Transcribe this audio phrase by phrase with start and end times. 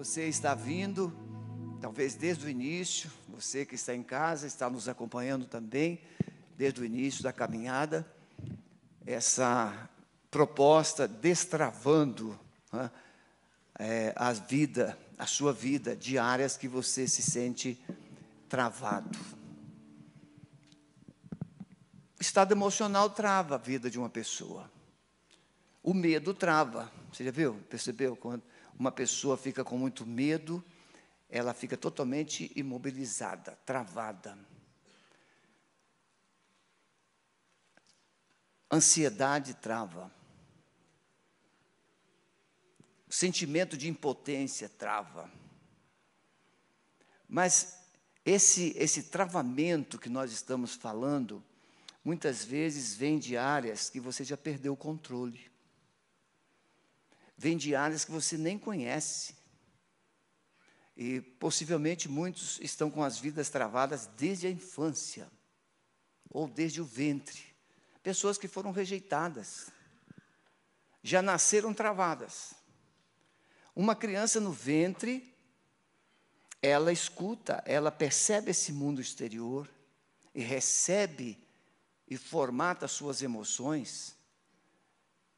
[0.00, 1.12] Você está vindo,
[1.78, 6.00] talvez desde o início, você que está em casa, está nos acompanhando também,
[6.56, 8.10] desde o início da caminhada,
[9.04, 9.90] essa
[10.30, 12.40] proposta destravando
[12.72, 12.90] né,
[13.78, 17.78] é, a vida, a sua vida, diárias que você se sente
[18.48, 19.18] travado.
[22.18, 24.70] O estado emocional trava a vida de uma pessoa.
[25.82, 26.90] O medo trava.
[27.12, 27.60] Você já viu?
[27.68, 28.16] Percebeu?
[28.16, 28.42] Quando
[28.80, 30.64] uma pessoa fica com muito medo,
[31.28, 34.38] ela fica totalmente imobilizada, travada.
[38.72, 40.10] Ansiedade trava.
[43.06, 45.30] Sentimento de impotência trava.
[47.28, 47.84] Mas
[48.24, 51.44] esse, esse travamento que nós estamos falando,
[52.02, 55.49] muitas vezes vem de áreas que você já perdeu o controle
[57.40, 59.34] vem de áreas que você nem conhece.
[60.94, 65.26] E possivelmente muitos estão com as vidas travadas desde a infância,
[66.28, 67.42] ou desde o ventre.
[68.02, 69.70] Pessoas que foram rejeitadas,
[71.02, 72.52] já nasceram travadas.
[73.74, 75.34] Uma criança no ventre,
[76.60, 79.66] ela escuta, ela percebe esse mundo exterior
[80.34, 81.42] e recebe
[82.06, 84.14] e formata suas emoções.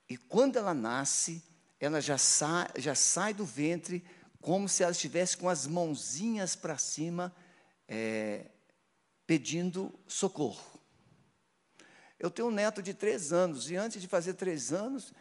[0.08, 1.51] E quando ela nasce,
[1.84, 4.04] ela já sai, já sai do ventre
[4.40, 7.34] como se ela estivesse com as mãozinhas para cima,
[7.88, 8.46] é,
[9.26, 10.80] pedindo socorro.
[12.20, 15.12] Eu tenho um neto de três anos, e antes de fazer três anos,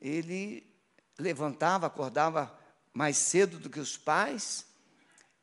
[0.00, 0.72] ele
[1.18, 2.56] levantava, acordava
[2.94, 4.64] mais cedo do que os pais,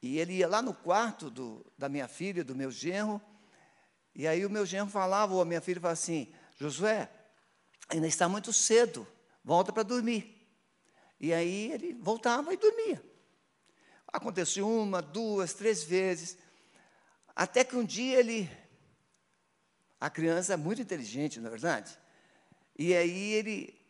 [0.01, 3.21] e ele ia lá no quarto do, da minha filha, do meu genro,
[4.15, 7.09] e aí o meu genro falava, ou a minha filha falava assim, Josué,
[7.89, 9.05] ainda está muito cedo,
[9.43, 10.32] volta para dormir.
[11.19, 13.03] E aí ele voltava e dormia.
[14.07, 16.37] Aconteceu uma, duas, três vezes.
[17.35, 18.49] Até que um dia ele.
[19.99, 21.97] A criança é muito inteligente, não é verdade?
[22.77, 23.81] E aí ele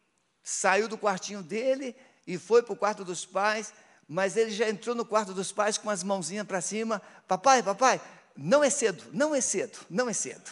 [0.44, 1.95] saiu do quartinho dele
[2.28, 3.73] e foi para o quarto dos pais,
[4.07, 7.01] mas ele já entrou no quarto dos pais com as mãozinhas para cima.
[7.28, 8.00] Papai, papai,
[8.35, 10.51] não é cedo, não é cedo, não é cedo.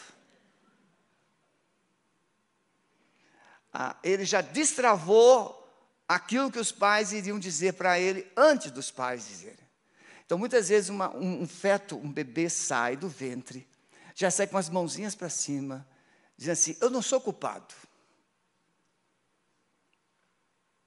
[3.73, 5.60] Ah, ele já destravou
[6.15, 9.65] aquilo que os pais iriam dizer para ele antes dos pais dizerem.
[10.25, 13.67] Então, muitas vezes, uma, um, um feto, um bebê sai do ventre,
[14.13, 15.87] já sai com as mãozinhas para cima,
[16.37, 17.73] dizendo assim: Eu não sou culpado.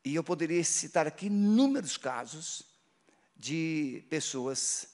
[0.04, 2.62] E eu poderia citar aqui inúmeros casos
[3.34, 4.86] de pessoas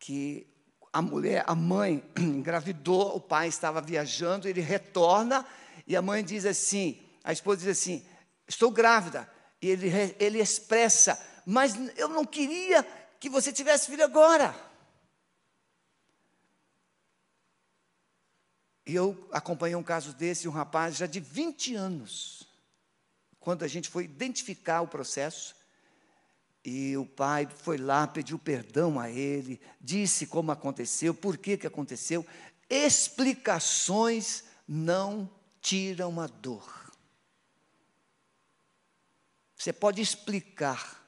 [0.00, 0.46] que
[0.92, 5.46] a mulher, a mãe engravidou, o pai estava viajando, ele retorna
[5.86, 8.04] e a mãe diz assim, a esposa diz assim:
[8.48, 9.37] Estou grávida.
[9.60, 12.82] E ele, ele expressa, mas eu não queria
[13.18, 14.54] que você tivesse filho agora.
[18.86, 22.44] E eu acompanhei um caso desse, um rapaz já de 20 anos,
[23.38, 25.54] quando a gente foi identificar o processo,
[26.64, 31.66] e o pai foi lá, pediu perdão a ele, disse como aconteceu, por que, que
[31.66, 32.26] aconteceu.
[32.68, 35.30] Explicações não
[35.60, 36.77] tiram a dor.
[39.58, 41.04] Você pode explicar.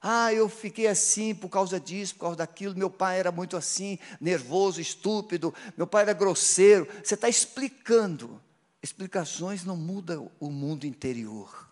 [0.00, 2.74] Ah, eu fiquei assim por causa disso, por causa daquilo.
[2.74, 5.54] Meu pai era muito assim, nervoso, estúpido.
[5.76, 6.88] Meu pai era grosseiro.
[7.04, 8.42] Você está explicando.
[8.82, 11.70] Explicações não mudam o mundo interior.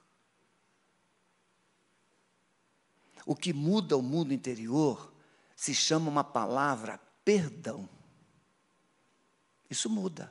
[3.24, 5.12] O que muda o mundo interior
[5.56, 7.88] se chama uma palavra perdão.
[9.70, 10.30] Isso muda.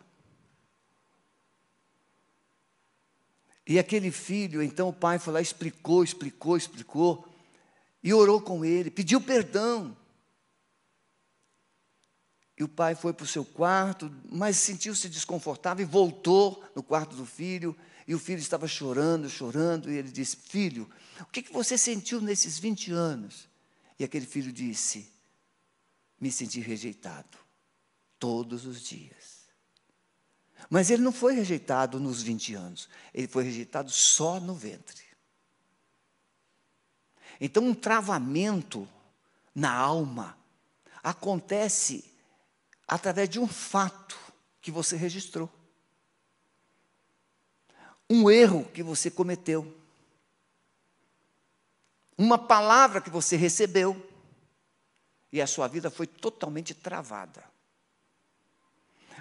[3.65, 7.27] E aquele filho, então o pai foi lá, explicou, explicou, explicou,
[8.03, 9.95] e orou com ele, pediu perdão.
[12.57, 17.15] E o pai foi para o seu quarto, mas sentiu-se desconfortável e voltou no quarto
[17.15, 17.75] do filho.
[18.07, 20.89] E o filho estava chorando, chorando, e ele disse: Filho,
[21.21, 23.47] o que, que você sentiu nesses 20 anos?
[23.97, 25.09] E aquele filho disse:
[26.19, 27.37] Me senti rejeitado
[28.19, 29.32] todos os dias.
[30.69, 35.03] Mas ele não foi rejeitado nos 20 anos, ele foi rejeitado só no ventre.
[37.39, 38.87] Então, um travamento
[39.53, 40.37] na alma
[41.03, 42.05] acontece
[42.87, 44.17] através de um fato
[44.61, 45.49] que você registrou,
[48.09, 49.75] um erro que você cometeu,
[52.17, 54.09] uma palavra que você recebeu,
[55.31, 57.52] e a sua vida foi totalmente travada.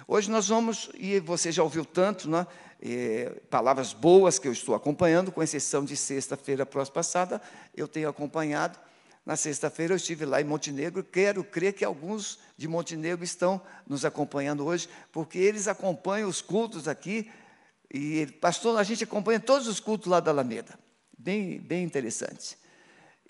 [0.07, 2.45] Hoje nós vamos, e você já ouviu tanto, né,
[2.81, 7.41] é, palavras boas que eu estou acompanhando, com exceção de sexta-feira passada,
[7.75, 8.77] eu tenho acompanhado
[9.25, 14.03] Na sexta-feira eu estive lá em Montenegro, quero crer que alguns de Montenegro estão nos
[14.03, 17.31] acompanhando hoje, porque eles acompanham os cultos aqui,
[17.89, 20.77] e pastor, a gente acompanha todos os cultos lá da Alameda.
[21.17, 22.57] Bem, bem interessante.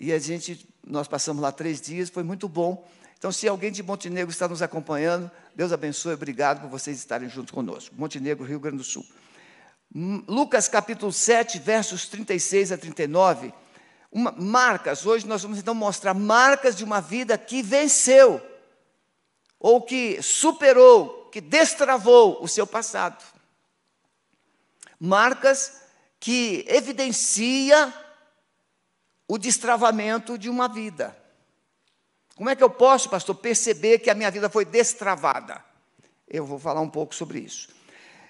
[0.00, 2.84] E a gente, nós passamos lá três dias, foi muito bom.
[3.24, 7.54] Então, se alguém de Montenegro está nos acompanhando, Deus abençoe, obrigado por vocês estarem junto
[7.54, 7.94] conosco.
[7.96, 9.02] Montenegro, Rio Grande do Sul.
[10.28, 13.50] Lucas capítulo 7, versos 36 a 39.
[14.12, 18.42] Uma, marcas, hoje nós vamos então mostrar marcas de uma vida que venceu,
[19.58, 23.24] ou que superou, que destravou o seu passado.
[25.00, 25.80] Marcas
[26.20, 27.90] que evidencia
[29.26, 31.23] o destravamento de uma vida.
[32.36, 35.64] Como é que eu posso, pastor, perceber que a minha vida foi destravada?
[36.28, 37.68] Eu vou falar um pouco sobre isso.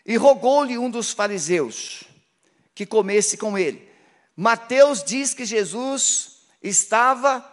[0.05, 2.05] E rogou-lhe um dos fariseus
[2.75, 3.89] que comesse com ele.
[4.37, 7.45] Mateus diz que Jesus estava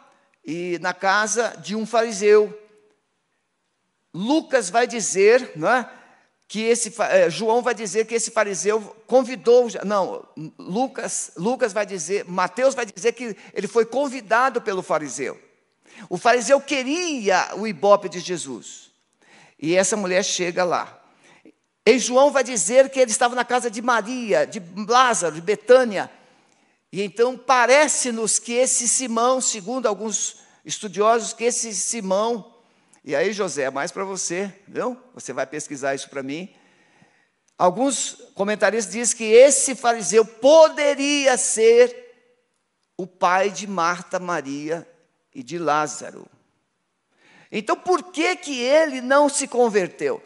[0.44, 2.58] e, na casa de um fariseu.
[4.14, 5.90] Lucas vai dizer, não é?
[6.52, 10.28] que esse é, João vai dizer que esse fariseu convidou, não,
[10.60, 15.40] Lucas, Lucas vai dizer, Mateus vai dizer que ele foi convidado pelo fariseu.
[16.10, 18.92] O fariseu queria o ibope de Jesus.
[19.60, 21.00] E essa mulher chega lá.
[21.86, 26.10] E João vai dizer que ele estava na casa de Maria, de Lázaro, de Betânia.
[26.92, 32.52] E então parece-nos que esse Simão, segundo alguns estudiosos, que esse Simão
[33.04, 34.96] e aí, José, é mais para você, viu?
[35.16, 36.54] Você vai pesquisar isso para mim.
[37.58, 41.96] Alguns comentaristas dizem que esse fariseu poderia ser
[42.96, 44.88] o pai de Marta, Maria
[45.34, 46.28] e de Lázaro.
[47.52, 50.24] Então, por que, que ele não se converteu?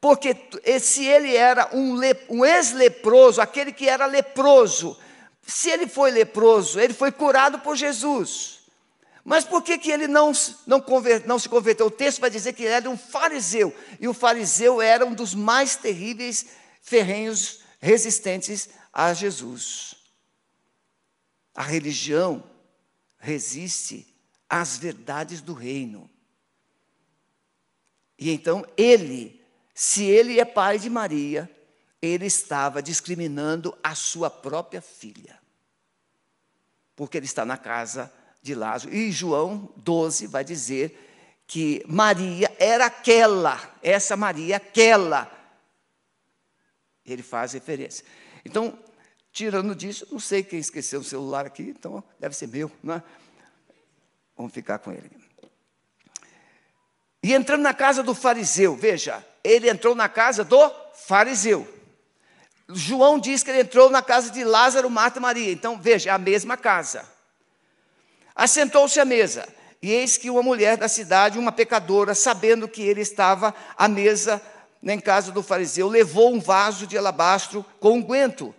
[0.00, 0.36] Porque
[0.80, 1.96] se ele era um,
[2.28, 4.96] um ex-leproso, aquele que era leproso,
[5.42, 8.60] se ele foi leproso, ele foi curado por Jesus.
[9.24, 10.32] Mas por que, que ele não,
[10.66, 10.84] não,
[11.26, 11.86] não se converteu?
[11.86, 15.34] O texto vai dizer que ele era um fariseu, e o fariseu era um dos
[15.34, 16.46] mais terríveis
[16.80, 19.96] ferrenhos resistentes a Jesus.
[21.54, 22.42] A religião
[23.18, 24.06] resiste
[24.48, 26.08] às verdades do reino.
[28.18, 29.40] E então ele,
[29.74, 31.50] se ele é pai de Maria,
[32.00, 35.38] ele estava discriminando a sua própria filha.
[36.96, 38.12] Porque ele está na casa
[38.42, 38.94] de Lázaro.
[38.94, 41.06] E João 12 vai dizer
[41.46, 45.30] que Maria era aquela, essa Maria, aquela.
[47.06, 48.04] Ele faz referência.
[48.44, 48.78] Então,
[49.32, 53.02] tirando disso, não sei quem esqueceu o celular aqui, então deve ser meu, não é?
[54.38, 55.10] Vamos ficar com ele.
[57.20, 61.66] E entrando na casa do fariseu, veja, ele entrou na casa do fariseu.
[62.68, 65.50] João diz que ele entrou na casa de Lázaro, Marta e Maria.
[65.50, 67.04] Então, veja, é a mesma casa.
[68.36, 69.48] Assentou-se à mesa,
[69.82, 74.40] e eis que uma mulher da cidade, uma pecadora, sabendo que ele estava à mesa
[74.80, 78.54] em casa do fariseu, levou um vaso de alabastro com unguento,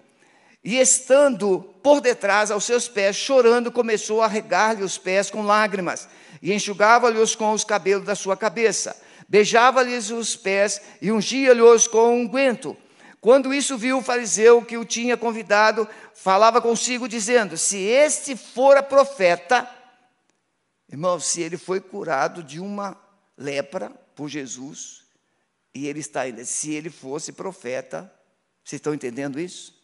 [0.63, 6.07] e estando por detrás aos seus pés, chorando, começou a regar-lhe os pés com lágrimas,
[6.41, 12.75] e enxugava-lhes com os cabelos da sua cabeça, beijava-lhes os pés e ungia-lhes com unguento.
[13.21, 18.81] Quando isso viu o fariseu que o tinha convidado, falava consigo, dizendo: Se este fora
[18.81, 19.69] profeta,
[20.89, 22.98] irmão, se ele foi curado de uma
[23.38, 25.03] lepra por Jesus,
[25.75, 28.12] e ele está ainda, se ele fosse profeta,
[28.63, 29.78] vocês estão entendendo isso?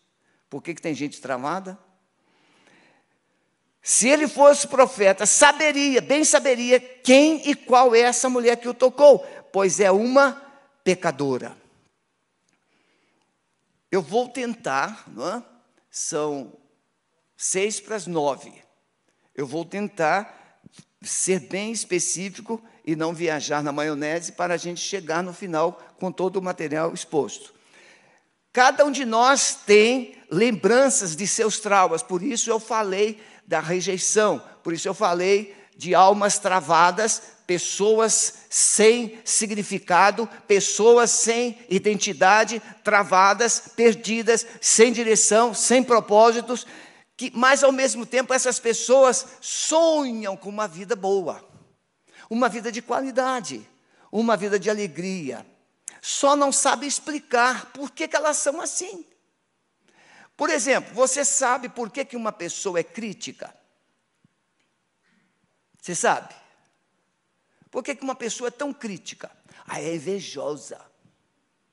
[0.50, 1.78] Por que, que tem gente travada?
[3.82, 8.74] Se ele fosse profeta, saberia, bem saberia quem e qual é essa mulher que o
[8.74, 9.20] tocou,
[9.54, 10.42] pois é uma
[10.84, 11.56] pecadora.
[13.92, 15.44] Eu vou tentar, é?
[15.90, 16.52] são
[17.38, 18.54] seis para as nove.
[19.34, 20.60] Eu vou tentar
[21.02, 26.12] ser bem específico e não viajar na maionese para a gente chegar no final com
[26.12, 27.55] todo o material exposto.
[28.56, 34.42] Cada um de nós tem lembranças de seus traumas, por isso eu falei da rejeição,
[34.64, 44.48] por isso eu falei de almas travadas pessoas sem significado, pessoas sem identidade, travadas, perdidas,
[44.62, 46.66] sem direção, sem propósitos,
[47.18, 51.44] que, mas ao mesmo tempo essas pessoas sonham com uma vida boa,
[52.30, 53.68] uma vida de qualidade,
[54.10, 55.46] uma vida de alegria.
[56.08, 59.04] Só não sabe explicar por que, que elas são assim.
[60.38, 63.52] Por exemplo, você sabe por que, que uma pessoa é crítica?
[65.82, 66.32] Você sabe?
[67.72, 69.32] Por que, uma pessoa é tão crítica?
[69.66, 70.78] Ah, é invejosa.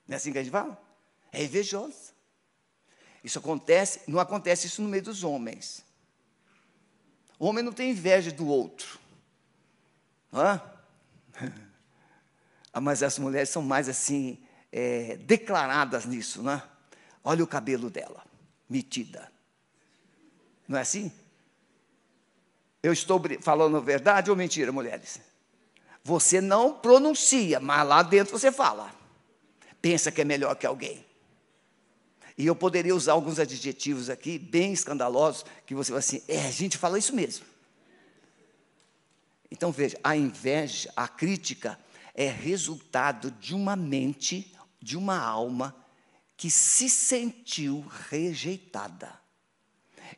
[0.09, 0.83] Não é assim que a gente fala?
[1.31, 2.15] É invejosa.
[3.23, 5.85] Isso acontece, não acontece isso no meio dos homens.
[7.39, 8.99] O homem não tem inveja do outro.
[10.33, 10.59] Hã?
[12.73, 14.39] Ah, mas as mulheres são mais assim,
[14.71, 16.63] é, declaradas nisso, né?
[17.23, 18.25] Olha o cabelo dela,
[18.69, 19.31] metida.
[20.67, 21.13] Não é assim?
[22.83, 25.21] Eu estou falando verdade ou mentira, mulheres?
[26.03, 28.93] Você não pronuncia, mas lá dentro você fala.
[29.81, 31.05] Pensa que é melhor que alguém.
[32.37, 36.51] E eu poderia usar alguns adjetivos aqui, bem escandalosos, que você vai assim, é, a
[36.51, 37.45] gente fala isso mesmo.
[39.51, 41.79] Então veja, a inveja, a crítica,
[42.15, 45.75] é resultado de uma mente, de uma alma
[46.37, 49.21] que se sentiu rejeitada.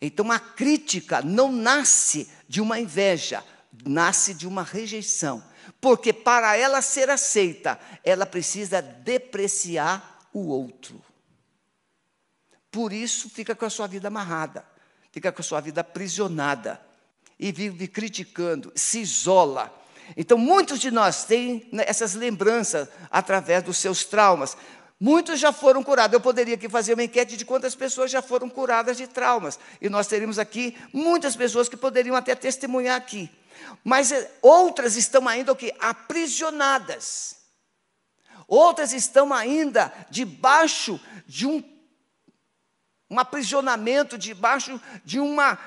[0.00, 3.44] Então a crítica não nasce de uma inveja,
[3.84, 5.42] nasce de uma rejeição.
[5.80, 11.02] Porque para ela ser aceita, ela precisa depreciar o outro.
[12.70, 14.66] Por isso fica com a sua vida amarrada,
[15.12, 16.80] fica com a sua vida aprisionada
[17.38, 19.72] e vive criticando, se isola.
[20.16, 24.56] Então, muitos de nós têm né, essas lembranças através dos seus traumas.
[25.00, 26.14] Muitos já foram curados.
[26.14, 29.58] Eu poderia aqui fazer uma enquete de quantas pessoas já foram curadas de traumas.
[29.80, 33.30] E nós teríamos aqui muitas pessoas que poderiam até testemunhar aqui.
[33.82, 35.74] Mas eh, outras estão ainda o quê?
[35.80, 37.36] Aprisionadas.
[38.46, 41.62] Outras estão ainda debaixo de um,
[43.10, 45.58] um aprisionamento, debaixo de uma,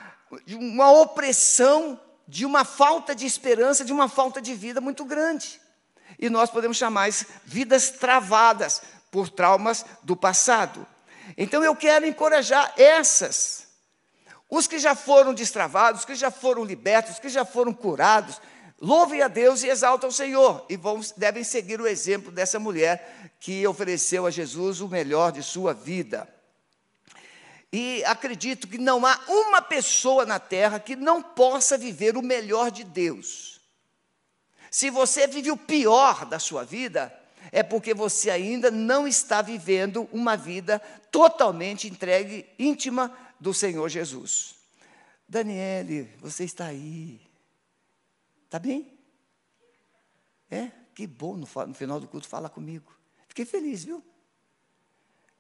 [0.46, 5.62] de uma opressão, de uma falta de esperança, de uma falta de vida muito grande.
[6.20, 8.82] E nós podemos chamar isso vidas travadas
[9.12, 10.86] por traumas do passado.
[11.38, 13.68] Então eu quero encorajar essas
[14.50, 18.40] os que já foram destravados, os que já foram libertos, os que já foram curados,
[18.80, 20.66] louvem a Deus e exaltam o Senhor.
[20.70, 25.44] E vão, devem seguir o exemplo dessa mulher que ofereceu a Jesus o melhor de
[25.44, 26.28] sua vida.
[27.72, 32.72] E acredito que não há uma pessoa na terra que não possa viver o melhor
[32.72, 33.60] de Deus.
[34.72, 37.14] Se você vive o pior da sua vida,
[37.52, 40.80] é porque você ainda não está vivendo uma vida
[41.12, 44.56] totalmente entregue, íntima do Senhor Jesus.
[45.28, 47.20] Daniele, você está aí.
[48.46, 48.98] Está bem?
[50.50, 50.72] É?
[50.96, 52.92] Que bom no, no final do culto falar comigo.
[53.28, 54.04] Fiquei feliz, viu?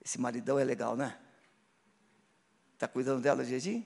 [0.04, 1.18] Esse maridão é legal, né?
[2.78, 3.84] Está cuidando dela direitinho?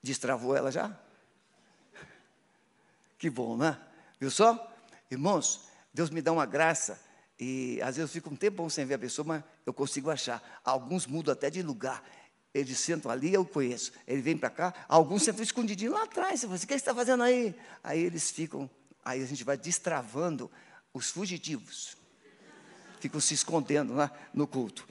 [0.00, 0.96] Destravou ela já?
[3.18, 3.76] Que bom, né?
[4.20, 4.72] Viu só?
[5.10, 7.02] Irmãos, Deus me dá uma graça
[7.40, 10.60] e às vezes eu fico um tempo sem ver a pessoa, mas eu consigo achar.
[10.62, 12.04] Alguns mudam até de lugar.
[12.54, 13.90] Eles sentam ali, eu conheço.
[14.06, 16.42] Ele vem para cá, alguns sentam escondidinho lá atrás.
[16.42, 17.52] Você assim, o que você está fazendo aí?
[17.82, 18.70] Aí eles ficam,
[19.04, 20.48] aí a gente vai destravando
[20.92, 21.96] os fugitivos.
[23.00, 24.86] Ficam se escondendo lá no culto.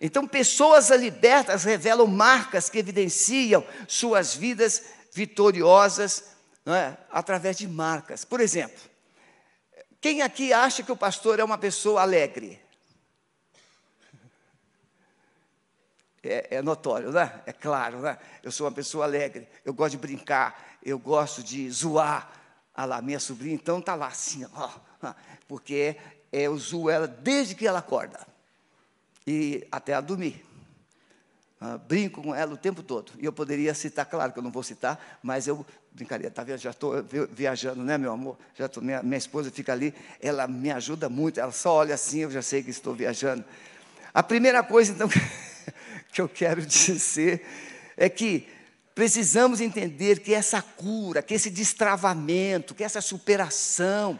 [0.00, 6.36] Então, pessoas libertas revelam marcas que evidenciam suas vidas vitoriosas
[6.66, 6.96] é?
[7.10, 8.24] através de marcas.
[8.24, 8.78] Por exemplo,
[10.00, 12.60] quem aqui acha que o pastor é uma pessoa alegre?
[16.28, 17.42] é, é, notório, né?
[17.46, 18.18] É claro, né?
[18.42, 22.30] Eu sou uma pessoa alegre, eu gosto de brincar, eu gosto de zoar.
[22.74, 24.70] Ah lá, minha sobrinha, então tá lá assim, ó,
[25.48, 25.96] porque
[26.30, 28.24] é, eu zoo ela desde que ela acorda
[29.28, 30.42] e até ela dormir.
[31.60, 33.12] Ah, brinco com ela o tempo todo.
[33.18, 36.44] E eu poderia citar, claro que eu não vou citar, mas eu brincaria, tá?
[36.56, 36.94] Já estou
[37.30, 38.38] viajando, né, meu amor?
[38.54, 42.20] Já tô, minha, minha esposa fica ali, ela me ajuda muito, ela só olha assim,
[42.20, 43.44] eu já sei que estou viajando.
[44.14, 45.08] A primeira coisa, então,
[46.10, 47.44] que eu quero dizer
[47.98, 48.48] é que
[48.94, 54.18] precisamos entender que essa cura, que esse destravamento, que essa superação,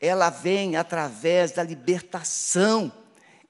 [0.00, 2.90] ela vem através da libertação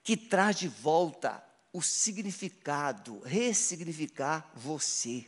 [0.09, 1.39] que traz de volta
[1.71, 5.23] o significado, ressignificar você.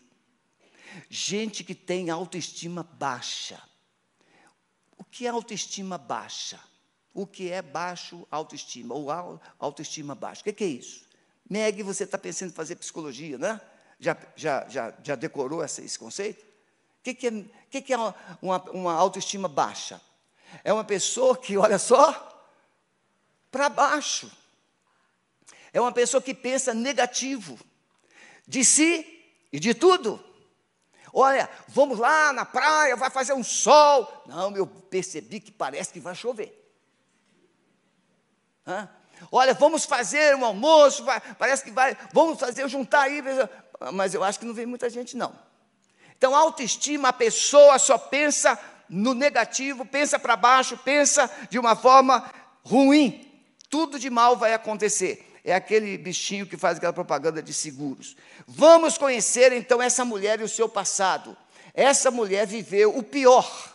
[1.07, 3.61] Gente que tem autoestima baixa.
[4.97, 6.59] O que é autoestima baixa?
[7.13, 8.95] O que é baixo autoestima?
[8.95, 10.41] Ou autoestima baixa?
[10.41, 11.05] O que é isso?
[11.47, 13.61] Meg, você está pensando em fazer psicologia, né?
[13.99, 16.41] Já, já, já, já decorou esse, conceito?
[16.41, 17.97] O que, que, é, que, que é
[18.41, 20.01] uma, uma autoestima baixa?
[20.63, 22.49] É uma pessoa que, olha só,
[23.51, 24.40] para baixo.
[25.73, 27.59] É uma pessoa que pensa negativo
[28.47, 29.05] de si
[29.51, 30.23] e de tudo.
[31.13, 34.23] Olha, vamos lá na praia, vai fazer um sol.
[34.25, 36.57] Não, eu percebi que parece que vai chover.
[38.65, 38.89] Hã?
[39.31, 43.21] Olha, vamos fazer um almoço, vai, parece que vai, vamos fazer, juntar aí,
[43.93, 45.33] mas eu acho que não vem muita gente, não.
[46.17, 48.57] Então, autoestima, a pessoa só pensa
[48.89, 52.31] no negativo, pensa para baixo, pensa de uma forma
[52.63, 53.27] ruim.
[53.69, 55.30] Tudo de mal vai acontecer.
[55.43, 58.15] É aquele bichinho que faz aquela propaganda de seguros.
[58.47, 61.35] Vamos conhecer então essa mulher e o seu passado.
[61.73, 63.71] Essa mulher viveu o pior.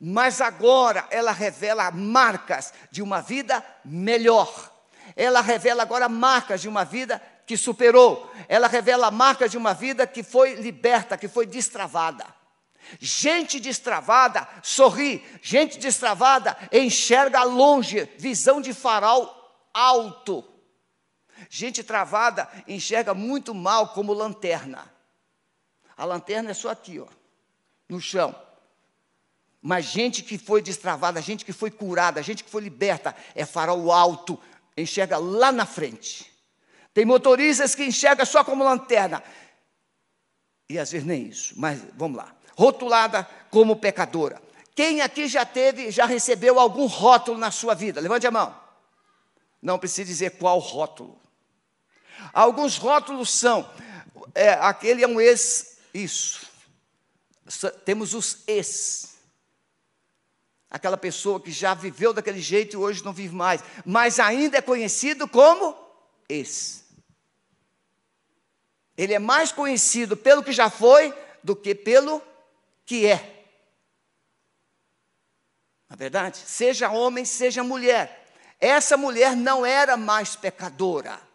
[0.00, 4.72] mas agora ela revela marcas de uma vida melhor.
[5.16, 8.30] Ela revela agora marcas de uma vida que superou.
[8.48, 12.24] Ela revela marcas de uma vida que foi liberta, que foi destravada.
[13.00, 19.34] Gente destravada sorri, gente destravada enxerga longe, visão de farol
[19.74, 20.44] alto.
[21.48, 24.92] Gente travada enxerga muito mal como lanterna.
[25.96, 27.06] A lanterna é só aqui, ó,
[27.88, 28.34] no chão.
[29.60, 33.90] Mas gente que foi destravada, gente que foi curada, gente que foi liberta, é farol
[33.90, 34.38] alto,
[34.76, 36.32] enxerga lá na frente.
[36.94, 39.22] Tem motoristas que enxergam só como lanterna.
[40.68, 42.34] E às vezes nem isso, mas vamos lá.
[42.56, 44.40] Rotulada como pecadora.
[44.74, 48.00] Quem aqui já teve, já recebeu algum rótulo na sua vida?
[48.00, 48.54] Levante a mão.
[49.60, 51.20] Não precisa dizer qual rótulo.
[52.32, 53.68] Alguns rótulos são,
[54.34, 56.46] é, aquele é um ex, isso.
[57.84, 59.16] Temos os ex.
[60.70, 64.62] Aquela pessoa que já viveu daquele jeito e hoje não vive mais, mas ainda é
[64.62, 65.74] conhecido como
[66.28, 66.84] ex.
[68.96, 72.20] Ele é mais conhecido pelo que já foi do que pelo
[72.84, 73.46] que é.
[75.88, 78.26] Na verdade, seja homem, seja mulher.
[78.60, 81.27] Essa mulher não era mais pecadora.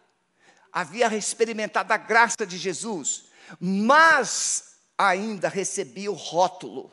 [0.74, 3.26] Havia experimentado a graça de Jesus,
[3.60, 6.90] mas ainda recebia o rótulo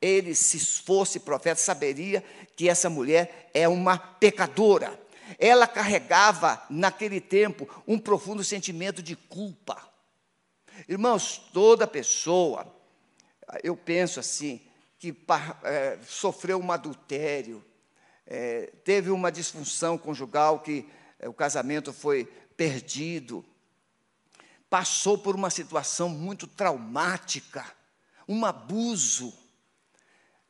[0.00, 2.22] ele, se fosse profeta, saberia
[2.54, 4.98] que essa mulher é uma pecadora.
[5.38, 9.76] Ela carregava, naquele tempo, um profundo sentimento de culpa.
[10.88, 12.72] Irmãos, toda pessoa,
[13.62, 14.60] eu penso assim,
[14.98, 15.16] que
[15.64, 17.64] é, sofreu um adultério,
[18.26, 20.88] é, teve uma disfunção conjugal, que
[21.24, 22.24] o casamento foi
[22.56, 23.44] perdido,
[24.68, 27.64] passou por uma situação muito traumática,
[28.28, 29.32] um abuso,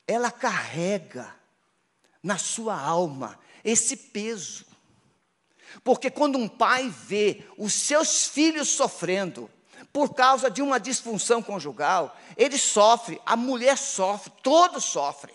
[0.07, 1.35] ela carrega
[2.23, 4.65] na sua alma esse peso.
[5.85, 9.51] Porque quando um pai vê os seus filhos sofrendo
[9.93, 15.35] por causa de uma disfunção conjugal, ele sofre, a mulher sofre, todos sofrem.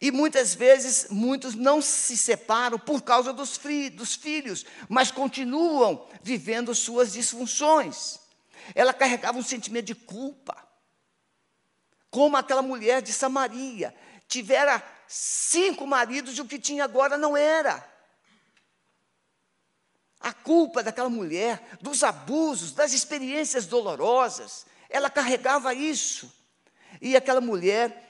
[0.00, 3.60] E muitas vezes, muitos não se separam por causa dos,
[3.92, 8.18] dos filhos, mas continuam vivendo suas disfunções.
[8.74, 10.70] Ela carregava um sentimento de culpa
[12.10, 13.94] como aquela mulher de Samaria,
[14.26, 17.88] tivera cinco maridos e o que tinha agora não era.
[20.18, 26.30] A culpa daquela mulher, dos abusos, das experiências dolorosas, ela carregava isso.
[27.00, 28.09] E aquela mulher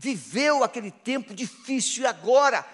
[0.00, 2.66] viveu aquele tempo difícil e agora,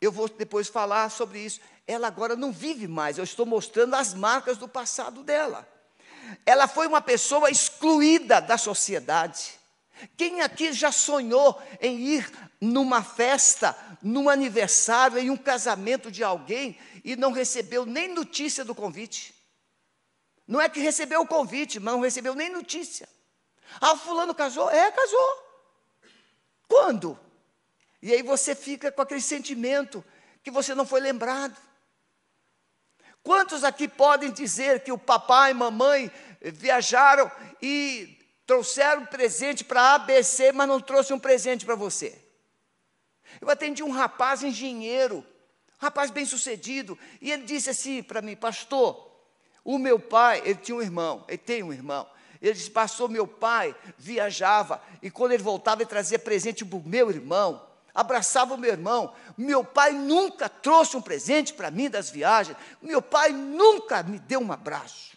[0.00, 4.12] eu vou depois falar sobre isso, ela agora não vive mais, eu estou mostrando as
[4.12, 5.66] marcas do passado dela.
[6.44, 9.52] Ela foi uma pessoa excluída da sociedade.
[10.16, 12.28] Quem aqui já sonhou em ir
[12.60, 18.74] numa festa, num aniversário, em um casamento de alguém e não recebeu nem notícia do
[18.74, 19.32] convite?
[20.48, 23.08] Não é que recebeu o convite, mas não recebeu nem notícia.
[23.80, 24.68] Ah, fulano casou?
[24.68, 25.45] É, casou.
[26.68, 27.18] Quando?
[28.02, 30.04] E aí você fica com aquele sentimento
[30.42, 31.56] que você não foi lembrado.
[33.22, 40.52] Quantos aqui podem dizer que o papai e mamãe viajaram e trouxeram presente para ABC,
[40.52, 42.16] mas não trouxe um presente para você?
[43.40, 48.36] Eu atendi um rapaz engenheiro, um rapaz bem sucedido, e ele disse assim para mim,
[48.36, 49.04] pastor,
[49.64, 52.08] o meu pai, ele tinha um irmão, ele tem um irmão,
[52.40, 56.82] ele disse, pastor, meu pai viajava, e quando ele voltava, ele trazia presente para o
[56.82, 59.14] meu irmão abraçava o meu irmão.
[59.38, 62.56] Meu pai nunca trouxe um presente para mim das viagens.
[62.82, 65.16] Meu pai nunca me deu um abraço.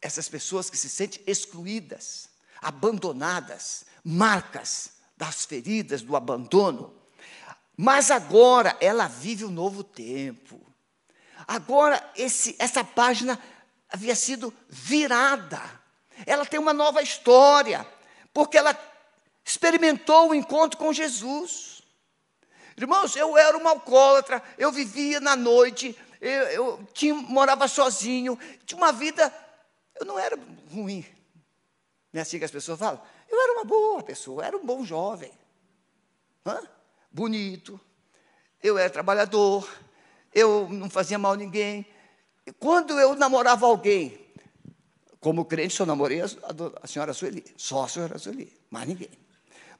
[0.00, 2.30] Essas pessoas que se sentem excluídas,
[2.62, 6.94] abandonadas, marcas das feridas do abandono.
[7.76, 10.64] Mas agora ela vive um novo tempo.
[11.46, 13.36] Agora esse, essa página
[13.88, 15.60] havia sido virada.
[16.26, 17.86] Ela tem uma nova história,
[18.32, 18.78] porque ela
[19.44, 21.82] experimentou o encontro com Jesus.
[22.76, 28.78] Irmãos, eu era uma alcoólatra, eu vivia na noite, eu, eu tinha, morava sozinho, tinha
[28.78, 29.34] uma vida,
[29.98, 30.38] eu não era
[30.72, 31.04] ruim.
[32.12, 33.00] Não é assim que as pessoas falam?
[33.28, 35.32] Eu era uma boa pessoa, era um bom jovem,
[36.46, 36.62] Hã?
[37.10, 37.80] bonito,
[38.62, 39.68] eu era trabalhador,
[40.32, 41.86] eu não fazia mal a ninguém.
[42.52, 44.18] Quando eu namorava alguém,
[45.20, 49.10] como crente, só namorei a, a, a senhora Sueli, só a senhora Sueli, mais ninguém.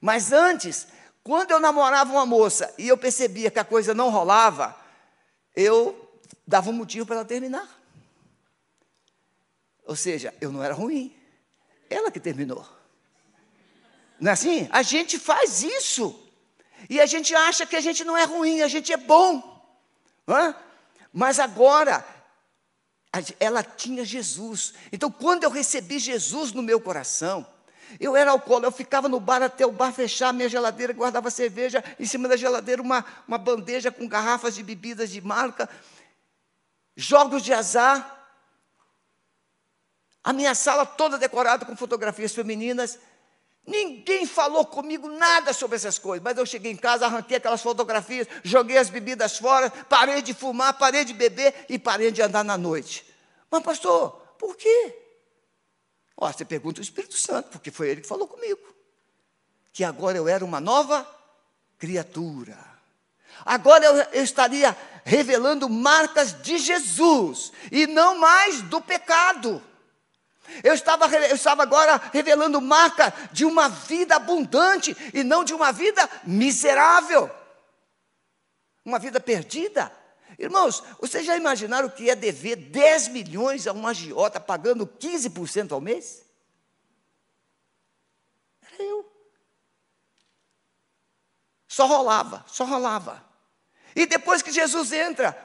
[0.01, 0.89] Mas antes,
[1.23, 4.77] quando eu namorava uma moça e eu percebia que a coisa não rolava,
[5.55, 6.11] eu
[6.47, 7.69] dava um motivo para ela terminar.
[9.85, 11.15] Ou seja, eu não era ruim,
[11.89, 12.67] ela que terminou.
[14.21, 14.69] Não é assim?
[14.71, 16.25] A gente faz isso.
[16.89, 19.63] E a gente acha que a gente não é ruim, a gente é bom.
[20.27, 20.55] Hã?
[21.13, 22.05] Mas agora,
[23.39, 24.75] ela tinha Jesus.
[24.93, 27.47] Então, quando eu recebi Jesus no meu coração,
[27.99, 31.83] eu era alcoólatra, eu ficava no bar até o bar fechar, minha geladeira guardava cerveja,
[31.99, 35.69] em cima da geladeira uma, uma bandeja com garrafas de bebidas de marca,
[36.97, 38.17] jogos de azar,
[40.23, 42.99] a minha sala toda decorada com fotografias femininas.
[43.67, 48.27] Ninguém falou comigo nada sobre essas coisas, mas eu cheguei em casa, arranquei aquelas fotografias,
[48.43, 52.59] joguei as bebidas fora, parei de fumar, parei de beber e parei de andar na
[52.59, 53.08] noite.
[53.51, 54.97] Mas, pastor, por quê?
[56.17, 58.61] Ó, você pergunta o Espírito Santo, porque foi ele que falou comigo.
[59.73, 61.09] Que agora eu era uma nova
[61.79, 62.59] criatura.
[63.45, 69.63] Agora eu, estaria revelando marcas de Jesus e não mais do pecado.
[70.63, 75.73] Eu estava, eu estava agora revelando marca de uma vida abundante e não de uma
[75.73, 77.31] vida miserável,
[78.85, 79.93] uma vida perdida.
[80.39, 85.73] Irmãos, vocês já imaginaram o que é dever 10 milhões a um agiota pagando 15%
[85.73, 86.25] ao mês?
[88.63, 89.13] Era eu.
[91.67, 93.25] Só rolava, só rolava.
[93.97, 95.37] E depois que Jesus entra,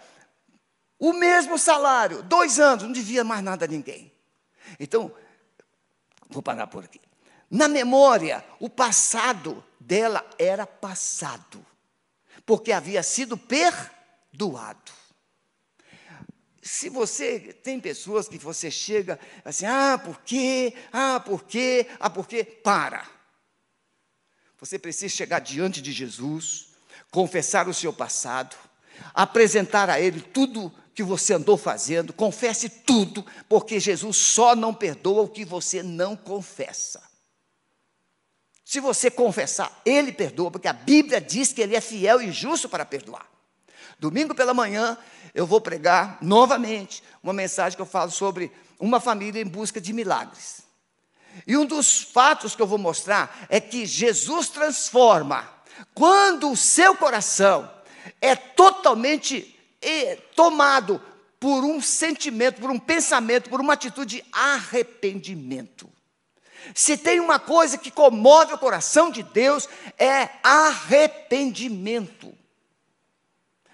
[0.99, 4.13] o mesmo salário, dois anos, não devia mais nada a ninguém.
[4.79, 5.12] Então,
[6.29, 7.01] vou parar por aqui.
[7.49, 11.65] Na memória, o passado dela era passado,
[12.45, 14.03] porque havia sido perdoado.
[16.62, 20.74] Se você tem pessoas que você chega assim, ah, por quê?
[20.91, 21.88] Ah, por quê?
[22.00, 22.43] Ah, por quê?
[22.43, 23.06] Para.
[24.60, 26.69] Você precisa chegar diante de Jesus,
[27.12, 28.56] confessar o seu passado,
[29.13, 35.24] apresentar a Ele tudo que você andou fazendo, confesse tudo, porque Jesus só não perdoa
[35.24, 37.04] o que você não confessa.
[38.63, 42.69] Se você confessar, Ele perdoa, porque a Bíblia diz que Ele é fiel e justo
[42.69, 43.33] para perdoar.
[44.04, 44.98] Domingo pela manhã,
[45.34, 49.94] eu vou pregar novamente uma mensagem que eu falo sobre uma família em busca de
[49.94, 50.62] milagres.
[51.48, 55.50] E um dos fatos que eu vou mostrar é que Jesus transforma
[55.96, 57.72] quando o seu coração
[58.20, 59.58] é totalmente
[60.36, 61.02] tomado
[61.39, 65.89] por um sentimento, por um pensamento, por uma atitude de arrependimento.
[66.76, 72.42] Se tem uma coisa que comove o coração de Deus, é arrependimento.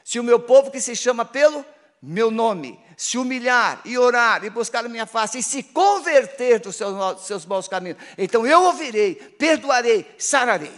[0.10, 1.64] Se o meu povo que se chama pelo
[2.02, 6.76] meu nome, se humilhar e orar e buscar a minha face e se converter dos
[6.76, 10.74] seus, seus maus caminhos, então eu ouvirei, perdoarei, sararei.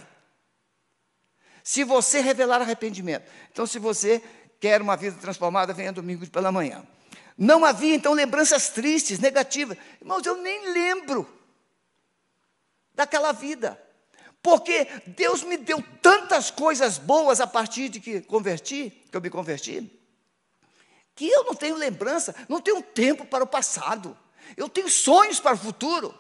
[1.63, 4.22] Se você revelar arrependimento, então se você
[4.60, 6.86] quer uma vida transformada, venha domingo pela manhã.
[7.38, 9.78] Não havia então lembranças tristes, negativas.
[10.02, 11.26] Irmãos, eu nem lembro
[12.94, 13.82] daquela vida.
[14.41, 19.30] Porque Deus me deu tantas coisas boas a partir de que converti, que eu me
[19.30, 20.01] converti,
[21.15, 24.17] que eu não tenho lembrança, não tenho tempo para o passado.
[24.58, 26.13] Eu tenho sonhos para o futuro.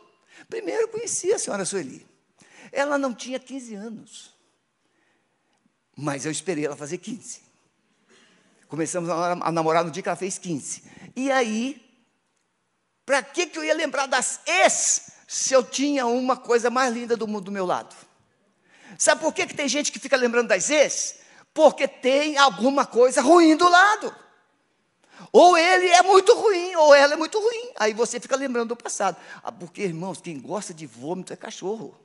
[0.47, 2.07] Primeiro eu conheci a senhora Sueli.
[2.71, 4.33] Ela não tinha 15 anos.
[5.95, 7.41] Mas eu esperei ela fazer 15.
[8.67, 10.83] Começamos a namorar no dia que ela fez 15.
[11.15, 11.81] E aí,
[13.05, 17.17] para que, que eu ia lembrar das ex se eu tinha uma coisa mais linda
[17.17, 17.95] do mundo do meu lado?
[18.97, 21.19] Sabe por que, que tem gente que fica lembrando das ex?
[21.53, 24.15] Porque tem alguma coisa ruim do lado.
[25.31, 27.71] Ou ele é muito ruim, ou ela é muito ruim.
[27.77, 29.17] Aí você fica lembrando do passado.
[29.43, 31.97] Ah, porque, irmãos, quem gosta de vômito é cachorro.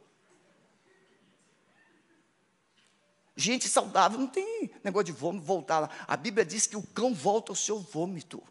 [3.37, 5.90] Gente saudável não tem negócio de vômito voltar lá.
[6.07, 8.42] A Bíblia diz que o cão volta ao seu vômito.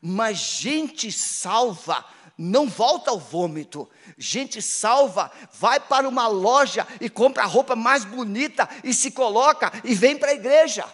[0.00, 2.04] Mas gente salva
[2.36, 3.88] não volta ao vômito.
[4.18, 9.72] Gente salva vai para uma loja e compra a roupa mais bonita e se coloca
[9.84, 10.84] e vem para a igreja.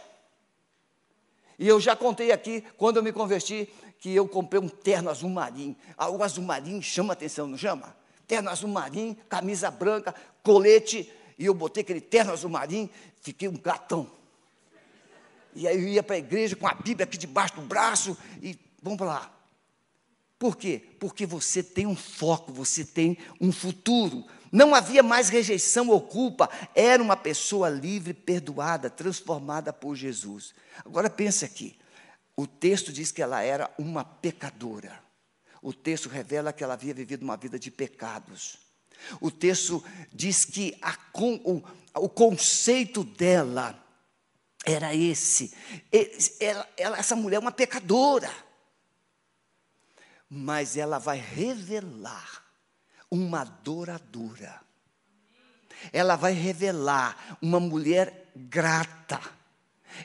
[1.58, 5.28] E eu já contei aqui, quando eu me converti, que eu comprei um terno azul
[5.28, 5.76] marinho.
[5.96, 7.94] Ah, o azul marinho chama atenção, não chama?
[8.26, 12.88] Terno azul marinho, camisa branca, colete e eu botei aquele terno azul marinho,
[13.20, 14.10] fiquei um gatão.
[15.54, 18.58] E aí eu ia para a igreja com a Bíblia aqui debaixo do braço e
[18.82, 19.39] vamos para lá.
[20.40, 20.82] Por quê?
[20.98, 24.24] Porque você tem um foco, você tem um futuro.
[24.50, 30.54] Não havia mais rejeição ou culpa, era uma pessoa livre, perdoada, transformada por Jesus.
[30.82, 31.78] Agora pense aqui.
[32.34, 34.98] O texto diz que ela era uma pecadora.
[35.60, 38.56] O texto revela que ela havia vivido uma vida de pecados.
[39.20, 40.96] O texto diz que a,
[41.44, 41.62] o,
[41.96, 43.78] o conceito dela
[44.64, 45.52] era esse.
[46.40, 48.32] Ela, ela, essa mulher é uma pecadora.
[50.30, 52.44] Mas ela vai revelar
[53.10, 54.60] uma adoradora.
[55.92, 59.20] Ela vai revelar uma mulher grata.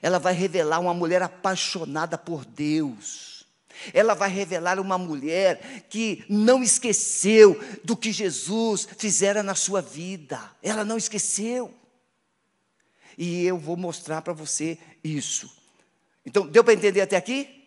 [0.01, 3.45] Ela vai revelar uma mulher apaixonada por Deus.
[3.93, 10.41] Ela vai revelar uma mulher que não esqueceu do que Jesus fizera na sua vida.
[10.63, 11.73] Ela não esqueceu.
[13.17, 15.55] E eu vou mostrar para você isso.
[16.25, 17.63] Então, deu para entender até aqui?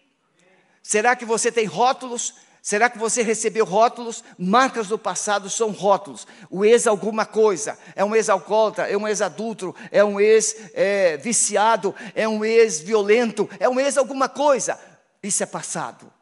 [0.82, 2.34] Será que você tem rótulos?
[2.68, 4.22] Será que você recebeu rótulos?
[4.38, 6.26] Marcas do passado são rótulos.
[6.50, 12.28] O ex alguma coisa, é um ex-alcoólatra, é um ex-adulto, é um ex-viciado, é, é
[12.28, 14.78] um ex-violento, é um ex alguma coisa.
[15.22, 16.12] Isso é passado.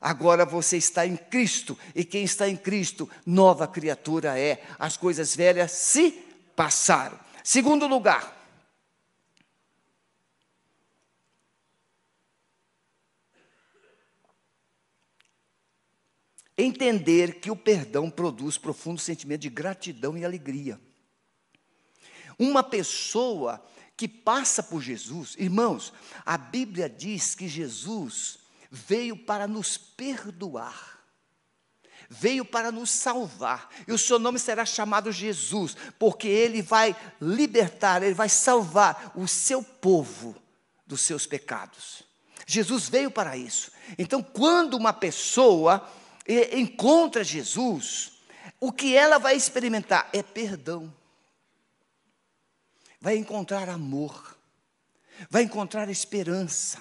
[0.00, 4.62] Agora você está em Cristo, e quem está em Cristo, nova criatura é.
[4.78, 6.12] As coisas velhas se
[6.56, 7.20] passaram.
[7.44, 8.39] Segundo lugar,
[16.62, 20.80] entender que o perdão produz profundo sentimento de gratidão e alegria.
[22.38, 23.64] Uma pessoa
[23.96, 25.92] que passa por Jesus, irmãos,
[26.24, 28.38] a Bíblia diz que Jesus
[28.70, 31.00] veio para nos perdoar,
[32.08, 38.02] veio para nos salvar, e o seu nome será chamado Jesus, porque ele vai libertar,
[38.02, 40.34] ele vai salvar o seu povo
[40.86, 42.02] dos seus pecados.
[42.46, 43.70] Jesus veio para isso.
[43.98, 45.86] Então, quando uma pessoa
[46.52, 48.12] encontra Jesus,
[48.60, 50.92] o que ela vai experimentar é perdão.
[53.00, 54.36] Vai encontrar amor,
[55.30, 56.80] vai encontrar esperança.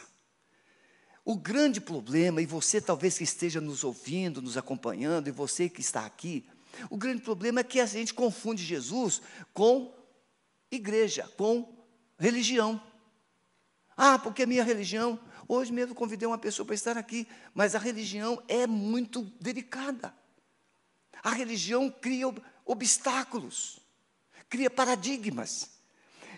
[1.23, 5.81] O grande problema, e você talvez que esteja nos ouvindo, nos acompanhando, e você que
[5.81, 6.47] está aqui,
[6.89, 9.21] o grande problema é que a gente confunde Jesus
[9.53, 9.93] com
[10.71, 11.73] igreja, com
[12.17, 12.81] religião.
[13.95, 15.19] Ah, porque a minha religião
[15.51, 20.13] Hoje mesmo convidei uma pessoa para estar aqui, mas a religião é muito delicada.
[21.23, 22.31] A religião cria
[22.63, 23.79] obstáculos,
[24.47, 25.71] cria paradigmas.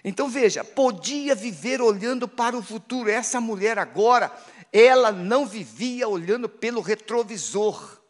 [0.02, 3.10] Então veja, podia viver olhando para o futuro.
[3.10, 4.32] Essa mulher agora,
[4.72, 8.02] ela não vivia olhando pelo retrovisor.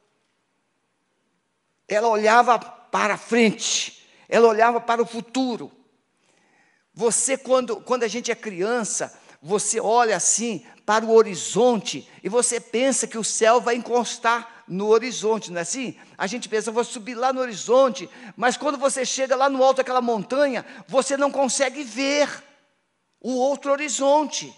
[1.88, 5.72] Ela olhava para frente, ela olhava para o futuro.
[6.94, 12.60] Você, quando, quando a gente é criança, você olha assim para o horizonte e você
[12.60, 15.98] pensa que o céu vai encostar no horizonte, não é assim?
[16.18, 19.78] A gente pensa, vou subir lá no horizonte, mas quando você chega lá no alto
[19.78, 22.28] daquela montanha, você não consegue ver
[23.22, 24.54] o outro horizonte.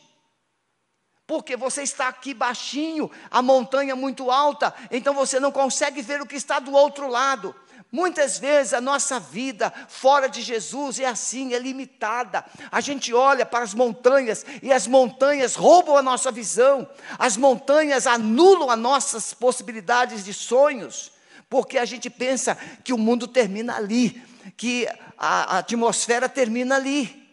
[1.27, 6.25] Porque você está aqui baixinho, a montanha muito alta, então você não consegue ver o
[6.25, 7.55] que está do outro lado.
[7.93, 12.43] Muitas vezes a nossa vida fora de Jesus é assim, é limitada.
[12.71, 18.07] A gente olha para as montanhas e as montanhas roubam a nossa visão, as montanhas
[18.07, 21.11] anulam as nossas possibilidades de sonhos,
[21.47, 24.19] porque a gente pensa que o mundo termina ali,
[24.57, 27.29] que a, atmosfera termina ali.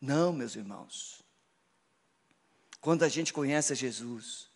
[0.00, 1.24] Não, meus irmãos.
[2.80, 4.46] Quando a gente conhece Jesus,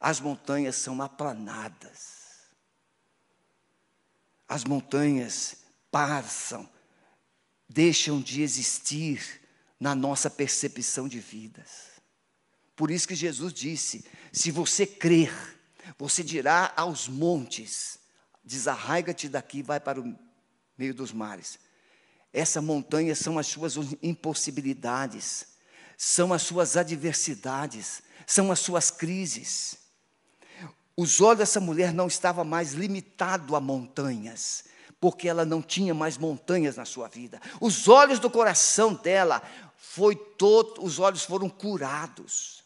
[0.00, 2.13] as montanhas são aplanadas
[4.54, 5.56] as montanhas
[5.90, 6.68] passam,
[7.68, 9.40] deixam de existir
[9.80, 11.90] na nossa percepção de vidas.
[12.76, 15.34] Por isso que Jesus disse: se você crer,
[15.98, 17.98] você dirá aos montes:
[18.44, 20.16] desarraiga-te daqui vai para o
[20.78, 21.58] meio dos mares.
[22.32, 25.48] Essa montanha são as suas impossibilidades,
[25.98, 29.78] são as suas adversidades, são as suas crises.
[30.96, 34.64] Os olhos dessa mulher não estavam mais limitados a montanhas,
[35.00, 37.40] porque ela não tinha mais montanhas na sua vida.
[37.60, 39.42] Os olhos do coração dela
[39.76, 42.62] foi todo, os olhos foram curados.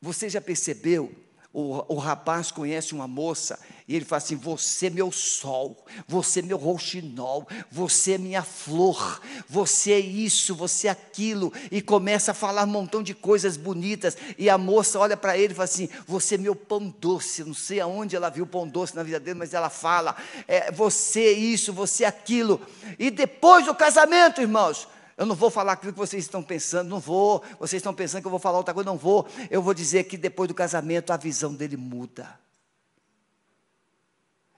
[0.00, 1.14] Você já percebeu
[1.58, 6.40] o, o rapaz conhece uma moça e ele fala assim: Você é meu sol, você
[6.40, 11.50] é meu rouxinol, você é minha flor, você é isso, você é aquilo.
[11.70, 14.18] E começa a falar um montão de coisas bonitas.
[14.36, 17.42] E a moça olha para ele e fala assim: Você é meu pão doce.
[17.42, 20.14] Não sei aonde ela viu pão doce na vida dele, mas ela fala:
[20.46, 22.60] é, Você é isso, você é aquilo.
[22.98, 27.00] E depois do casamento, irmãos, eu não vou falar aquilo que vocês estão pensando, não
[27.00, 27.42] vou.
[27.58, 29.26] Vocês estão pensando que eu vou falar outra coisa, não vou.
[29.50, 32.38] Eu vou dizer que depois do casamento a visão dele muda.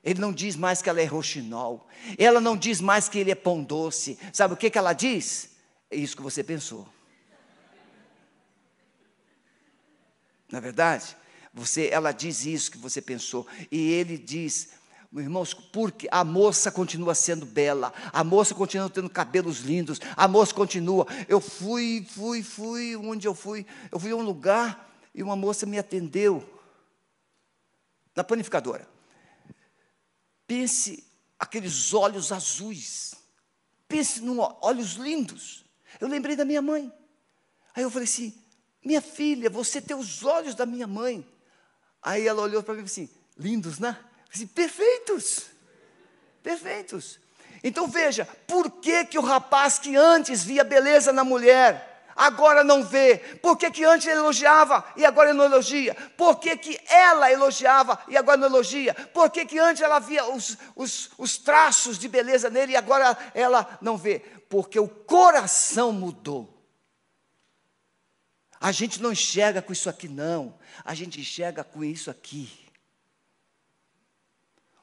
[0.02, 1.86] Ele não diz mais que ela é roxinol.
[2.16, 4.18] Ela não diz mais que ele é pão doce.
[4.32, 5.50] Sabe o que, que ela diz?
[5.90, 6.88] É isso que você pensou.
[10.50, 11.16] Na é verdade,
[11.52, 13.46] você, ela diz isso que você pensou.
[13.70, 14.70] E ele diz:
[15.10, 20.54] Irmãos, porque a moça continua sendo bela, a moça continua tendo cabelos lindos, a moça
[20.54, 21.06] continua.
[21.26, 23.64] Eu fui, fui, fui, onde eu fui?
[23.90, 26.46] Eu fui a um lugar e uma moça me atendeu
[28.14, 28.86] na panificadora.
[30.46, 31.04] pense
[31.38, 33.14] aqueles olhos azuis.
[33.86, 35.64] Pense em olhos lindos.
[35.98, 36.92] Eu lembrei da minha mãe.
[37.74, 38.34] Aí eu falei assim:
[38.84, 41.26] minha filha, você tem os olhos da minha mãe.
[42.02, 43.98] Aí ela olhou para mim assim: lindos, né?
[44.32, 45.46] Assim, perfeitos.
[46.42, 47.18] Perfeitos.
[47.62, 52.84] Então veja, por que, que o rapaz que antes via beleza na mulher, agora não
[52.84, 53.18] vê?
[53.42, 55.94] Por que, que antes ele elogiava e agora não elogia?
[56.16, 58.94] Por que, que ela elogiava e agora não elogia?
[58.94, 63.16] Por que, que antes ela via os, os, os traços de beleza nele e agora
[63.34, 64.20] ela não vê?
[64.48, 66.54] Porque o coração mudou.
[68.60, 70.58] A gente não enxerga com isso aqui, não.
[70.84, 72.67] A gente enxerga com isso aqui.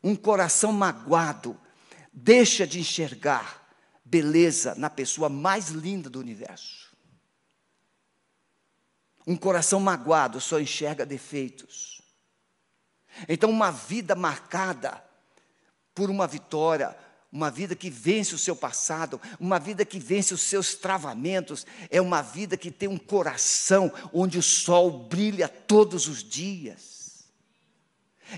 [0.06, 1.60] Um coração magoado
[2.14, 3.68] deixa de enxergar
[4.06, 6.96] beleza na pessoa mais linda do universo.
[9.26, 12.04] Um coração magoado só enxerga defeitos.
[13.28, 15.04] Então, uma vida marcada
[15.96, 16.96] por uma vitória,
[17.32, 22.00] uma vida que vence o seu passado, uma vida que vence os seus travamentos, é
[22.00, 26.95] uma vida que tem um coração onde o sol brilha todos os dias.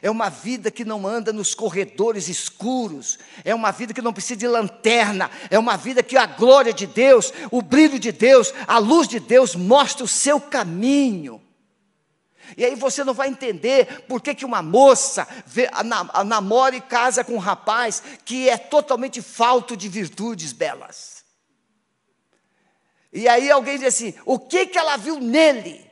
[0.02, 4.36] É uma vida que não anda nos corredores escuros, é uma vida que não precisa
[4.36, 8.78] de lanterna, é uma vida que a glória de Deus, o brilho de Deus, a
[8.78, 11.42] luz de Deus mostra o seu caminho.
[12.56, 15.70] E aí você não vai entender por que, que uma moça vê,
[16.26, 21.26] namora e casa com um rapaz que é totalmente falto de virtudes belas.
[23.12, 25.86] E aí alguém diz assim: o que, que ela viu nele?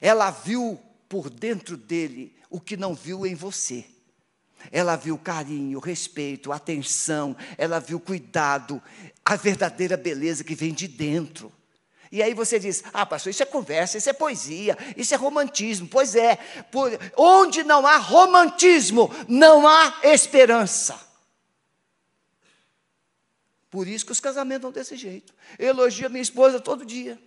[0.00, 0.78] Ela viu
[1.08, 3.84] por dentro dele o que não viu em você.
[4.72, 8.82] Ela viu carinho, respeito, atenção, ela viu cuidado,
[9.24, 11.52] a verdadeira beleza que vem de dentro.
[12.10, 15.88] E aí você diz: ah, pastor, isso é conversa, isso é poesia, isso é romantismo.
[15.88, 16.36] Pois é,
[16.70, 20.98] por, onde não há romantismo, não há esperança.
[23.70, 25.34] Por isso que os casamentos são desse jeito.
[25.58, 27.20] Eu elogio a minha esposa todo dia,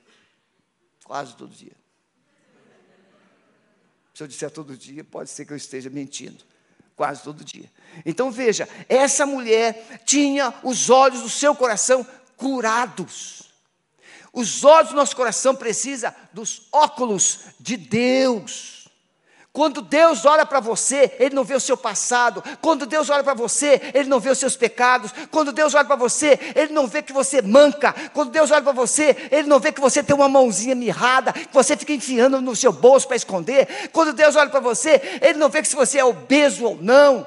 [1.04, 1.74] quase todo dia.
[4.14, 6.44] Se eu disser todo dia, pode ser que eu esteja mentindo.
[6.96, 7.72] Quase todo dia.
[8.06, 13.52] Então veja, essa mulher tinha os olhos do seu coração curados.
[14.32, 18.79] Os olhos do nosso coração precisam dos óculos de Deus.
[19.52, 22.44] Quando Deus olha para você, Ele não vê o seu passado.
[22.62, 25.12] Quando Deus olha para você, Ele não vê os seus pecados.
[25.32, 27.94] Quando Deus olha para você, Ele não vê que você manca.
[28.14, 31.54] Quando Deus olha para você, Ele não vê que você tem uma mãozinha mirrada, que
[31.54, 33.90] você fica enfiando no seu bolso para esconder.
[33.92, 37.26] Quando Deus olha para você, Ele não vê que se você é obeso ou não.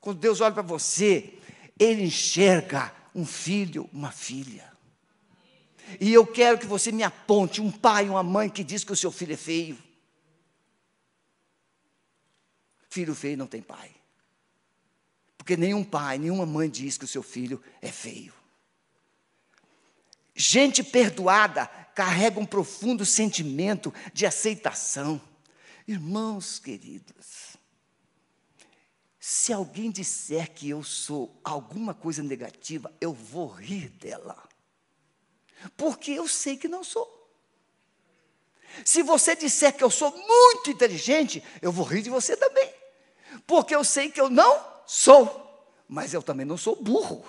[0.00, 1.38] Quando Deus olha para você,
[1.80, 4.64] Ele enxerga um filho, uma filha.
[5.98, 8.96] E eu quero que você me aponte um pai, uma mãe que diz que o
[8.96, 9.85] seu filho é feio.
[12.96, 13.94] Filho feio não tem pai.
[15.36, 18.32] Porque nenhum pai, nenhuma mãe diz que o seu filho é feio.
[20.34, 25.20] Gente perdoada carrega um profundo sentimento de aceitação.
[25.86, 27.58] Irmãos queridos,
[29.20, 34.42] se alguém disser que eu sou alguma coisa negativa, eu vou rir dela
[35.76, 37.14] porque eu sei que não sou.
[38.86, 42.75] Se você disser que eu sou muito inteligente, eu vou rir de você também,
[43.46, 47.24] porque eu sei que eu não sou, mas eu também não sou burro.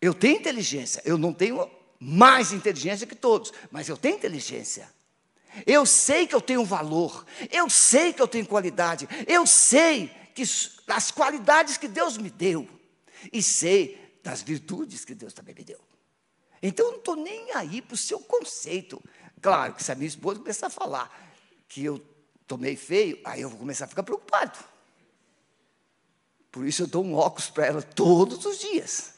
[0.00, 4.92] Eu tenho inteligência, eu não tenho mais inteligência que todos, mas eu tenho inteligência.
[5.66, 10.42] Eu sei que eu tenho valor, eu sei que eu tenho qualidade, eu sei que
[10.88, 12.68] as qualidades que Deus me deu,
[13.32, 15.80] e sei das virtudes que Deus também me deu.
[16.62, 19.02] Então eu não estou nem aí para o seu conceito.
[19.40, 21.32] Claro que se a minha esposa começar a falar
[21.68, 21.98] que eu
[22.46, 24.58] tomei feio, aí eu vou começar a ficar preocupado.
[26.50, 29.14] Por isso eu dou um óculos para ela todos os dias.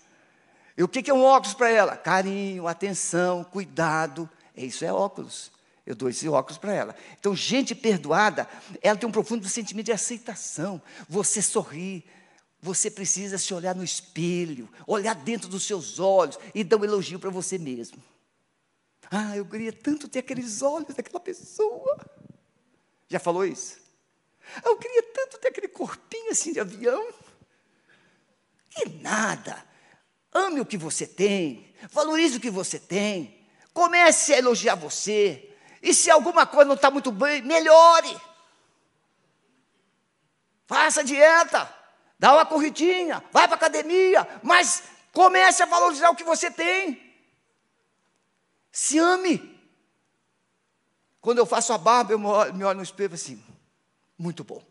[0.76, 1.96] E o que é um óculos para ela?
[1.96, 4.28] Carinho, atenção, cuidado.
[4.56, 5.50] Isso é óculos.
[5.84, 6.96] Eu dou esse óculos para ela.
[7.18, 8.48] Então, gente perdoada,
[8.82, 10.82] ela tem um profundo sentimento de aceitação.
[11.08, 12.04] Você sorri,
[12.60, 17.18] você precisa se olhar no espelho, olhar dentro dos seus olhos e dar um elogio
[17.18, 18.02] para você mesmo.
[19.10, 21.96] Ah, eu queria tanto ter aqueles olhos daquela pessoa.
[23.08, 23.78] Já falou isso?
[24.64, 27.12] Eu queria tanto ter aquele corpinho assim de avião.
[28.70, 29.64] Que nada.
[30.32, 35.54] Ame o que você tem, valorize o que você tem, comece a elogiar você.
[35.82, 38.20] E se alguma coisa não está muito bem, melhore.
[40.66, 41.74] Faça dieta.
[42.18, 44.82] Dá uma corridinha, vai para a academia, mas
[45.12, 47.14] comece a valorizar o que você tem.
[48.72, 49.55] Se ame.
[51.26, 53.42] Quando eu faço a barba, eu me olho no espelho assim,
[54.16, 54.62] muito bom.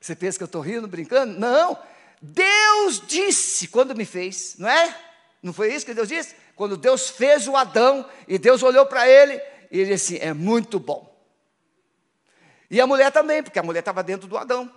[0.00, 1.36] Você pensa que eu estou rindo, brincando?
[1.36, 1.76] Não.
[2.22, 4.96] Deus disse quando me fez, não é?
[5.42, 6.36] Não foi isso que Deus disse?
[6.54, 9.34] Quando Deus fez o Adão e Deus olhou para ele
[9.68, 11.12] e ele disse assim: é muito bom.
[12.70, 14.72] E a mulher também, porque a mulher estava dentro do Adão.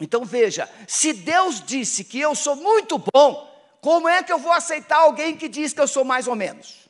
[0.00, 4.50] Então veja: se Deus disse que eu sou muito bom, como é que eu vou
[4.50, 6.81] aceitar alguém que diz que eu sou mais ou menos?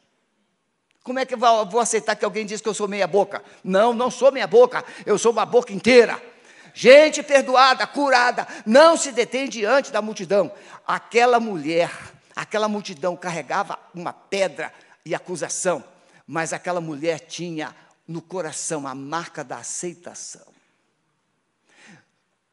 [1.03, 3.43] Como é que eu vou aceitar que alguém diz que eu sou meia boca?
[3.65, 6.23] Não, não sou meia boca, eu sou uma boca inteira.
[6.75, 10.53] Gente perdoada, curada, não se detém diante da multidão.
[10.87, 11.91] Aquela mulher,
[12.37, 14.73] aquela multidão carregava uma pedra
[15.05, 15.85] e acusação,
[16.27, 17.75] mas aquela mulher tinha
[18.07, 20.53] no coração a marca da aceitação.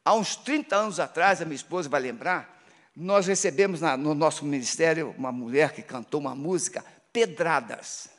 [0.04, 2.60] Há uns 30 anos atrás, a minha esposa vai lembrar,
[2.96, 6.84] nós recebemos na, no nosso ministério uma mulher que cantou uma música,
[7.14, 8.19] Pedradas.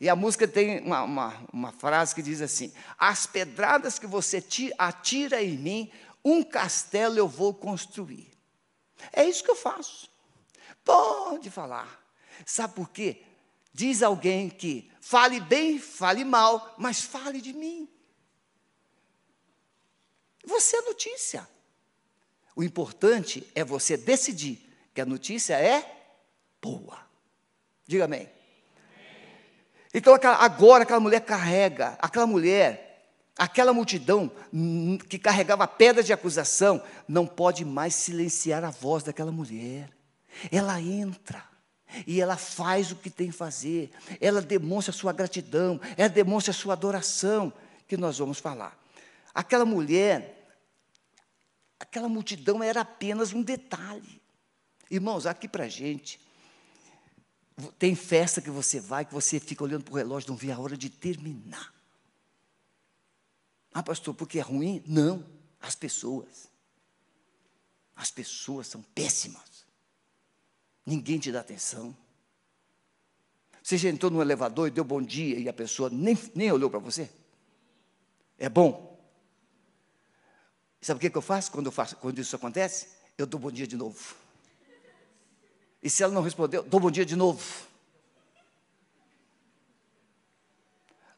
[0.00, 4.44] E a música tem uma, uma, uma frase que diz assim: As pedradas que você
[4.78, 5.92] atira em mim,
[6.24, 8.30] um castelo eu vou construir.
[9.12, 10.08] É isso que eu faço.
[10.84, 12.02] Pode falar.
[12.44, 13.22] Sabe por quê?
[13.72, 17.88] Diz alguém que fale bem, fale mal, mas fale de mim.
[20.44, 21.48] Você é notícia.
[22.54, 24.60] O importante é você decidir
[24.94, 26.12] que a notícia é
[26.62, 26.98] boa.
[27.86, 28.30] Diga amém.
[29.94, 34.28] Então, agora aquela mulher carrega, aquela mulher, aquela multidão
[35.08, 39.88] que carregava pedras de acusação, não pode mais silenciar a voz daquela mulher.
[40.50, 41.44] Ela entra
[42.08, 46.72] e ela faz o que tem que fazer, ela demonstra sua gratidão, ela demonstra sua
[46.72, 47.52] adoração,
[47.86, 48.76] que nós vamos falar.
[49.32, 50.58] Aquela mulher,
[51.78, 54.20] aquela multidão era apenas um detalhe.
[54.90, 56.20] Irmãos, aqui para a gente,
[57.78, 60.58] tem festa que você vai, que você fica olhando para o relógio, não vê a
[60.58, 61.72] hora de terminar.
[63.72, 64.82] Ah, pastor, porque é ruim?
[64.86, 65.24] Não,
[65.60, 66.48] as pessoas.
[67.94, 69.64] As pessoas são péssimas.
[70.84, 71.96] Ninguém te dá atenção.
[73.62, 76.68] Você já entrou no elevador e deu bom dia e a pessoa nem, nem olhou
[76.68, 77.10] para você?
[78.36, 78.94] É bom.
[80.80, 82.88] Sabe o que, que eu faço quando, eu faço quando isso acontece?
[83.16, 84.23] Eu dou bom dia de novo.
[85.84, 87.44] E se ela não respondeu, dou bom dia de novo.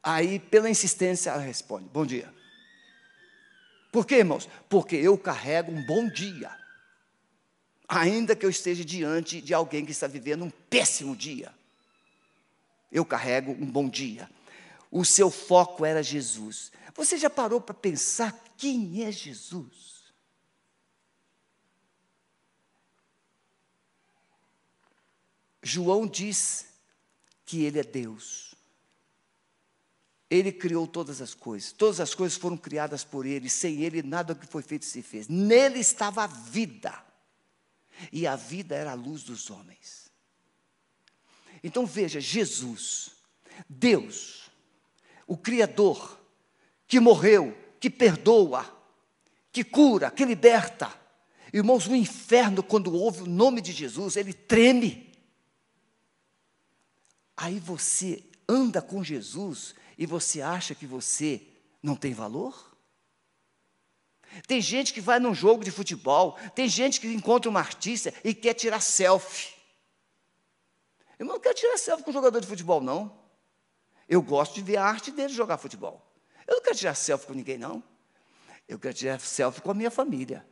[0.02, 2.34] Aí, pela insistência, ela responde: Bom dia.
[3.92, 4.48] Por quê, irmãos?
[4.68, 6.50] Porque eu carrego um bom dia.
[7.88, 11.54] Ainda que eu esteja diante de alguém que está vivendo um péssimo dia.
[12.90, 14.28] Eu carrego um bom dia.
[14.90, 16.72] O seu foco era Jesus.
[16.96, 19.95] Você já parou para pensar quem é Jesus?
[25.66, 26.66] João diz
[27.44, 28.54] que ele é Deus.
[30.30, 31.72] Ele criou todas as coisas.
[31.72, 33.48] Todas as coisas foram criadas por ele.
[33.50, 35.26] Sem ele, nada que foi feito se fez.
[35.26, 36.94] Nele estava a vida.
[38.12, 40.10] E a vida era a luz dos homens.
[41.64, 43.10] Então veja, Jesus,
[43.68, 44.50] Deus,
[45.26, 46.20] o Criador,
[46.86, 48.64] que morreu, que perdoa,
[49.50, 50.94] que cura, que liberta.
[51.52, 55.05] Irmãos, o inferno, quando ouve o nome de Jesus, ele treme.
[57.36, 61.42] Aí você anda com Jesus e você acha que você
[61.82, 62.74] não tem valor?
[64.46, 68.34] Tem gente que vai num jogo de futebol, tem gente que encontra uma artista e
[68.34, 69.54] quer tirar selfie.
[71.18, 73.16] Eu não quero tirar selfie com jogador de futebol, não.
[74.08, 76.02] Eu gosto de ver a arte dele jogar futebol.
[76.46, 77.82] Eu não quero tirar selfie com ninguém, não.
[78.68, 80.46] Eu quero tirar selfie com a minha família.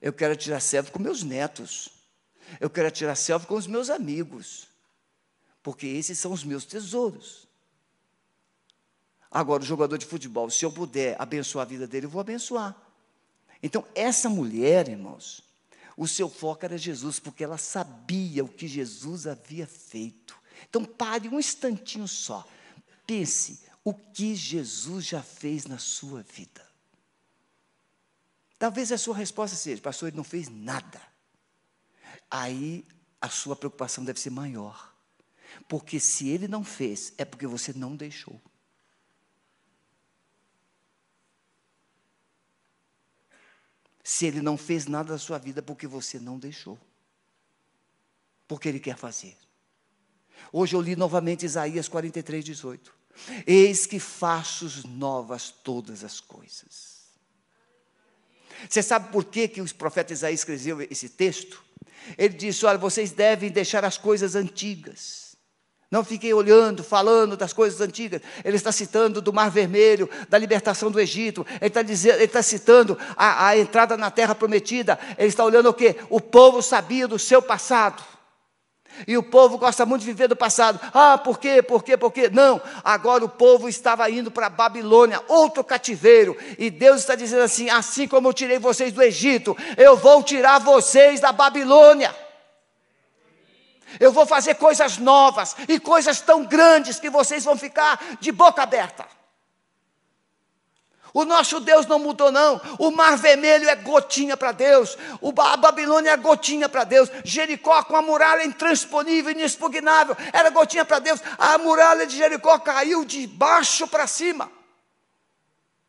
[0.00, 1.88] Eu quero tirar selfie com meus netos.
[2.60, 4.71] Eu quero tirar selfie com os meus amigos
[5.62, 7.46] porque esses são os meus tesouros.
[9.30, 12.76] Agora, o jogador de futebol, se eu puder abençoar a vida dele, eu vou abençoar.
[13.62, 15.42] Então, essa mulher, irmãos,
[15.96, 20.36] o seu foco era Jesus, porque ela sabia o que Jesus havia feito.
[20.68, 22.46] Então, pare um instantinho só.
[23.06, 26.66] Pense o que Jesus já fez na sua vida.
[28.58, 31.00] Talvez a sua resposta seja, pastor, ele não fez nada.
[32.30, 32.86] Aí
[33.20, 34.91] a sua preocupação deve ser maior.
[35.68, 38.40] Porque se ele não fez, é porque você não deixou.
[44.02, 46.78] Se ele não fez nada da sua vida, é porque você não deixou.
[48.48, 49.36] Porque ele quer fazer.
[50.52, 52.94] Hoje eu li novamente Isaías 43, 18.
[53.46, 57.02] Eis que faço novas todas as coisas.
[58.68, 61.64] Você sabe por que, que o profeta Isaías escreveu esse texto?
[62.18, 65.21] Ele disse: Olha, vocês devem deixar as coisas antigas
[65.92, 68.22] Não fiquei olhando, falando das coisas antigas.
[68.42, 71.46] Ele está citando do Mar Vermelho, da libertação do Egito.
[71.60, 74.98] Ele está, dizendo, ele está citando a, a entrada na terra prometida.
[75.18, 75.96] Ele está olhando o quê?
[76.08, 78.02] O povo sabia do seu passado.
[79.06, 80.80] E o povo gosta muito de viver do passado.
[80.94, 81.60] Ah, por quê?
[81.62, 81.94] Por quê?
[81.94, 82.30] Por quê?
[82.32, 82.58] Não.
[82.82, 86.34] Agora o povo estava indo para a Babilônia, outro cativeiro.
[86.58, 90.58] E Deus está dizendo assim: assim como eu tirei vocês do Egito, eu vou tirar
[90.58, 92.14] vocês da Babilônia.
[93.98, 98.62] Eu vou fazer coisas novas e coisas tão grandes que vocês vão ficar de boca
[98.62, 99.06] aberta.
[101.14, 102.60] O nosso Deus não mudou, não.
[102.78, 104.96] O Mar Vermelho é gotinha para Deus.
[105.38, 107.10] A Babilônia é gotinha para Deus.
[107.22, 111.20] Jericó, com a muralha intransponível, inexpugnável, era gotinha para Deus.
[111.36, 114.50] A muralha de Jericó caiu de baixo para cima.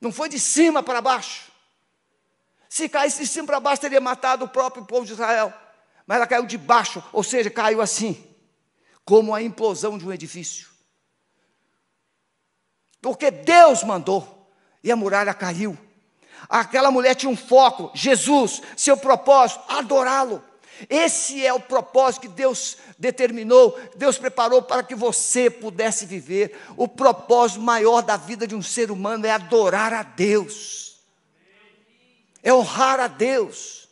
[0.02, 1.54] Não foi de cima para baixo.
[2.68, 5.54] Se caísse de cima para baixo, teria matado o próprio povo de Israel
[6.06, 8.24] mas ela caiu de baixo, ou seja, caiu assim,
[9.06, 10.68] como a implosão de um edifício.
[13.02, 14.50] Porque Deus mandou,
[14.84, 15.78] e a muralha caiu.
[16.50, 20.44] Aquela mulher tinha um foco, Jesus, seu propósito, adorá-lo.
[20.90, 26.60] Esse é o propósito que Deus determinou, Deus preparou para que você pudesse viver.
[26.76, 31.02] O propósito maior da vida de um ser humano é adorar a Deus,
[32.42, 33.83] é honrar a Deus.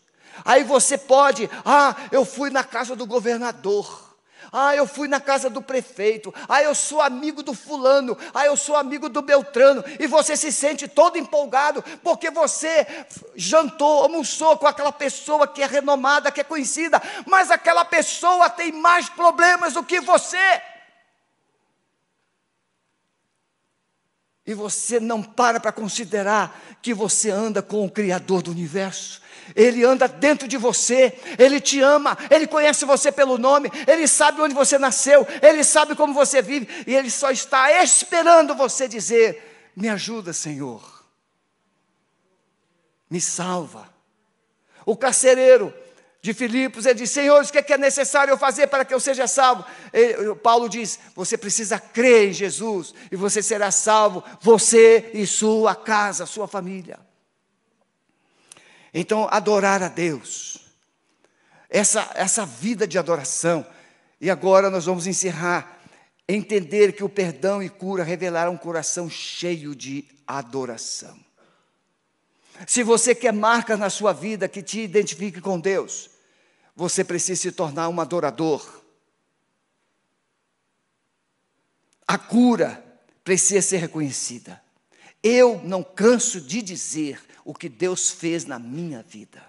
[0.43, 4.11] Aí você pode, ah, eu fui na casa do governador.
[4.51, 6.33] Ah, eu fui na casa do prefeito.
[6.49, 8.17] Ah, eu sou amigo do fulano.
[8.33, 9.81] Ah, eu sou amigo do Beltrano.
[9.97, 12.85] E você se sente todo empolgado porque você
[13.33, 18.73] jantou, almoçou com aquela pessoa que é renomada, que é conhecida, mas aquela pessoa tem
[18.73, 20.61] mais problemas do que você.
[24.45, 29.20] E você não para para considerar que você anda com o Criador do universo.
[29.55, 34.41] Ele anda dentro de você, Ele te ama, Ele conhece você pelo nome, Ele sabe
[34.41, 39.71] onde você nasceu, Ele sabe como você vive, e Ele só está esperando você dizer:
[39.75, 40.81] Me ajuda, Senhor,
[43.09, 43.89] me salva.
[44.85, 45.73] O carcereiro
[46.21, 48.93] de Filipos, ele diz: Senhor, o que é, que é necessário eu fazer para que
[48.93, 49.65] eu seja salvo?
[49.91, 55.75] Ele, Paulo diz: Você precisa crer em Jesus e você será salvo, você e sua
[55.75, 56.99] casa, sua família.
[58.93, 60.59] Então, adorar a Deus,
[61.69, 63.65] essa, essa vida de adoração.
[64.19, 65.79] E agora nós vamos encerrar.
[66.27, 71.17] Entender que o perdão e cura revelaram um coração cheio de adoração.
[72.67, 76.09] Se você quer marcas na sua vida que te identifique com Deus,
[76.75, 78.81] você precisa se tornar um adorador.
[82.07, 82.83] A cura
[83.23, 84.61] precisa ser reconhecida.
[85.23, 89.43] Eu não canso de dizer o que Deus fez na minha vida.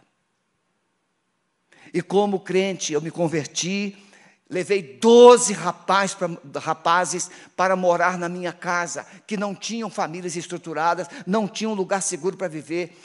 [1.93, 3.97] E como crente, eu me converti,
[4.49, 6.29] levei 12 rapaz pra,
[6.59, 12.37] rapazes para morar na minha casa, que não tinham famílias estruturadas, não tinham lugar seguro
[12.37, 12.99] para viver.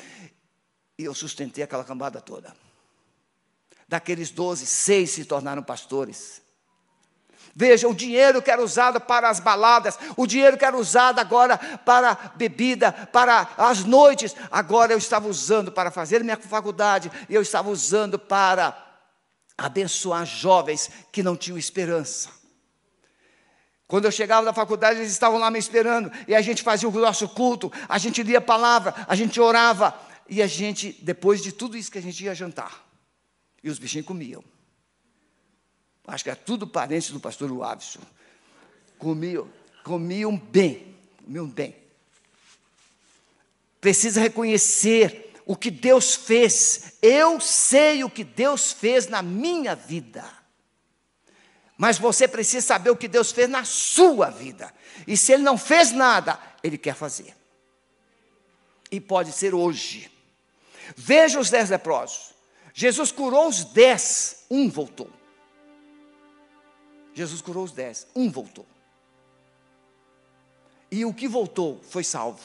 [0.98, 2.56] E eu sustentei aquela cambada toda.
[3.88, 6.42] Daqueles 12, seis se tornaram pastores.
[7.60, 11.58] Veja, o dinheiro que era usado para as baladas, o dinheiro que era usado agora
[11.58, 17.72] para bebida, para as noites, agora eu estava usando para fazer minha faculdade, eu estava
[17.72, 18.78] usando para
[19.58, 22.30] abençoar jovens que não tinham esperança.
[23.88, 26.92] Quando eu chegava da faculdade, eles estavam lá me esperando, e a gente fazia o
[26.92, 30.00] nosso culto, a gente lia a palavra, a gente orava,
[30.30, 32.86] e a gente, depois de tudo isso que a gente ia jantar,
[33.64, 34.44] e os bichinhos comiam
[36.08, 38.00] acho que era tudo parente do pastor Wavison.
[38.98, 39.48] Comiam,
[39.84, 41.76] comiam bem, comiam bem.
[43.80, 46.94] Precisa reconhecer o que Deus fez.
[47.02, 50.26] Eu sei o que Deus fez na minha vida.
[51.78, 54.74] Mas você precisa saber o que Deus fez na sua vida.
[55.06, 57.36] E se Ele não fez nada, Ele quer fazer.
[58.90, 60.10] E pode ser hoje.
[60.96, 62.34] Veja os dez leprosos.
[62.74, 65.12] Jesus curou os dez, um voltou.
[67.18, 68.68] Jesus curou os dez, um voltou.
[70.92, 72.40] E o que voltou foi salvo.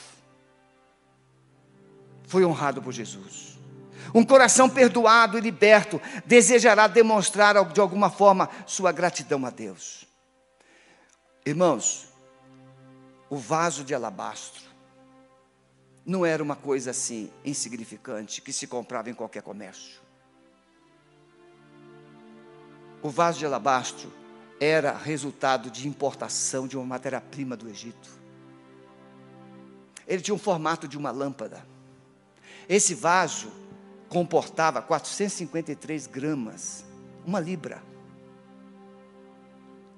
[2.26, 3.58] Foi honrado por Jesus.
[4.14, 10.06] Um coração perdoado e liberto desejará demonstrar de alguma forma sua gratidão a Deus.
[11.44, 12.08] Irmãos,
[13.28, 14.62] o vaso de alabastro
[16.02, 20.00] não era uma coisa assim insignificante que se comprava em qualquer comércio.
[23.02, 24.21] O vaso de alabastro
[24.64, 28.08] era resultado de importação de uma matéria-prima do Egito.
[30.06, 31.66] Ele tinha um formato de uma lâmpada.
[32.68, 33.50] Esse vaso
[34.08, 36.84] comportava 453 gramas,
[37.26, 37.82] uma libra,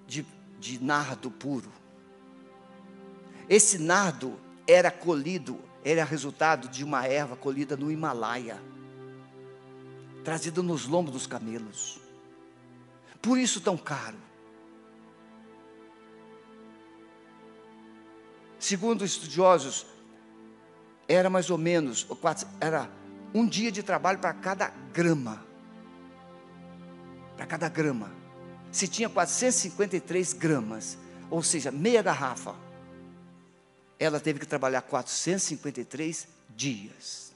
[0.07, 0.25] de
[0.65, 1.71] de nardo puro.
[3.51, 8.59] Esse nardo era colhido, era resultado de uma erva colhida no Himalaia,
[10.25, 12.01] trazida nos lombos dos camelos.
[13.21, 14.24] Por isso tão caro.
[18.65, 19.85] Segundo estudiosos,
[21.07, 22.07] era mais ou menos,
[22.59, 22.91] era
[23.35, 25.45] um dia de trabalho para cada grama.
[27.37, 28.11] Para cada grama.
[28.73, 30.97] Se tinha 453 gramas,
[31.31, 32.55] ou seja, meia garrafa,
[33.99, 37.35] ela teve que trabalhar 453 dias.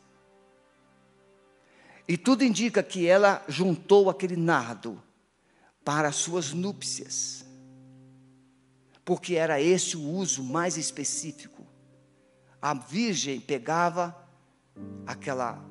[2.08, 4.98] E tudo indica que ela juntou aquele nardo
[5.84, 7.44] para as suas núpcias
[9.08, 11.66] porque era esse o uso mais específico.
[12.60, 14.14] A virgem pegava
[15.06, 15.64] aquela,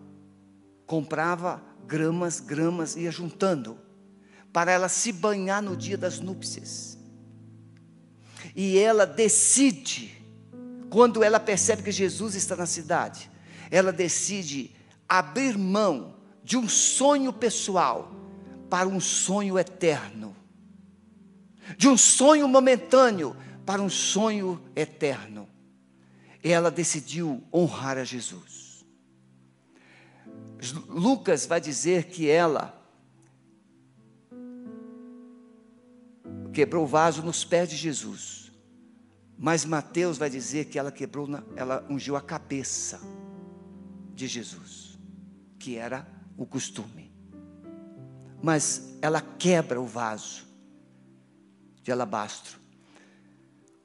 [0.88, 3.77] comprava gramas, gramas, ia juntando,
[4.51, 6.97] para ela se banhar no dia das núpcias.
[8.55, 10.19] E ela decide,
[10.89, 13.29] quando ela percebe que Jesus está na cidade,
[13.69, 14.75] ela decide
[15.07, 18.11] abrir mão de um sonho pessoal
[18.67, 20.35] para um sonho eterno
[21.76, 25.49] de um sonho momentâneo para um sonho eterno.
[26.43, 28.86] Ela decidiu honrar a Jesus.
[30.88, 32.74] Lucas vai dizer que ela
[36.53, 38.51] quebrou o vaso nos pés de Jesus.
[39.38, 42.99] Mas Mateus vai dizer que ela quebrou, ela ungiu a cabeça
[44.15, 44.97] de Jesus,
[45.59, 47.13] que era o costume.
[48.41, 50.47] Mas ela quebra o vaso
[51.88, 52.59] de alabastro,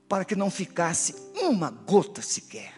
[0.09, 2.75] para que não ficasse uma gota sequer.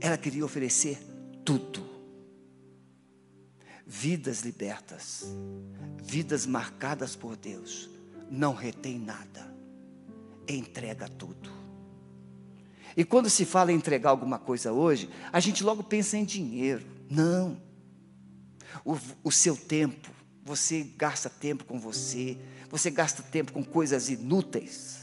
[0.00, 0.98] Ela queria oferecer
[1.44, 1.80] tudo.
[3.86, 5.26] Vidas libertas,
[6.02, 7.88] vidas marcadas por Deus,
[8.28, 9.54] não retém nada,
[10.48, 11.48] entrega tudo.
[12.96, 16.84] E quando se fala em entregar alguma coisa hoje, a gente logo pensa em dinheiro.
[17.08, 17.62] Não.
[18.84, 20.10] O, o seu tempo,
[20.44, 22.36] você gasta tempo com você,
[22.68, 25.02] você gasta tempo com coisas inúteis.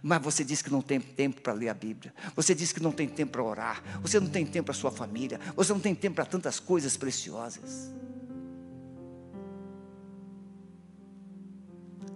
[0.00, 2.14] Mas você diz que não tem tempo para ler a Bíblia.
[2.36, 3.82] Você diz que não tem tempo para orar.
[4.00, 5.40] Você não tem tempo para sua família.
[5.56, 7.90] Você não tem tempo para tantas coisas preciosas.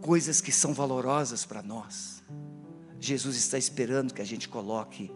[0.00, 2.22] Coisas que são valorosas para nós.
[3.00, 5.10] Jesus está esperando que a gente coloque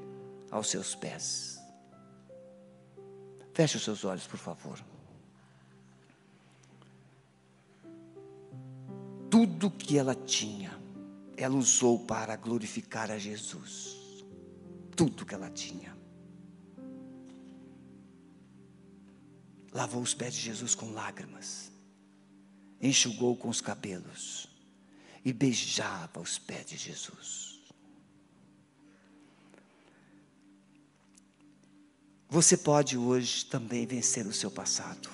[0.50, 1.60] aos seus pés.
[3.54, 4.82] Feche os seus olhos, por favor.
[9.36, 10.80] Tudo que ela tinha,
[11.36, 14.24] ela usou para glorificar a Jesus.
[14.96, 15.94] Tudo que ela tinha.
[19.70, 21.70] Lavou os pés de Jesus com lágrimas,
[22.80, 24.48] enxugou com os cabelos
[25.22, 27.60] e beijava os pés de Jesus.
[32.26, 35.10] Você pode hoje também vencer o seu passado.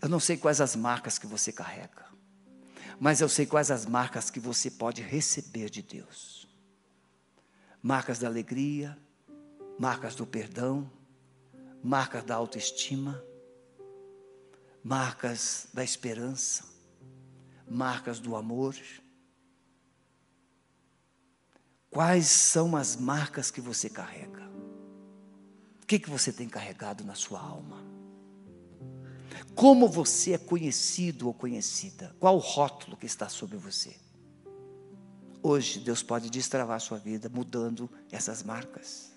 [0.00, 2.06] Eu não sei quais as marcas que você carrega,
[2.98, 6.48] mas eu sei quais as marcas que você pode receber de Deus.
[7.82, 8.98] Marcas da alegria,
[9.78, 10.90] marcas do perdão,
[11.82, 13.22] marcas da autoestima,
[14.82, 16.64] marcas da esperança,
[17.68, 18.76] marcas do amor.
[21.90, 24.44] Quais são as marcas que você carrega?
[25.82, 27.85] O que, que você tem carregado na sua alma?
[29.56, 32.14] Como você é conhecido ou conhecida?
[32.20, 33.96] Qual o rótulo que está sobre você?
[35.42, 39.12] Hoje, Deus pode destravar a sua vida mudando essas marcas.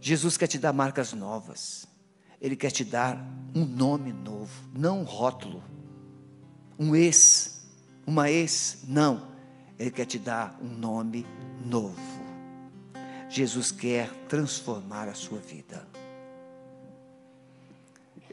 [0.00, 1.88] Jesus quer te dar marcas novas.
[2.40, 3.18] Ele quer te dar
[3.52, 5.60] um nome novo, não um rótulo.
[6.78, 7.66] Um ex,
[8.06, 9.26] uma ex, não.
[9.76, 11.26] Ele quer te dar um nome
[11.66, 12.24] novo.
[13.28, 15.93] Jesus quer transformar a sua vida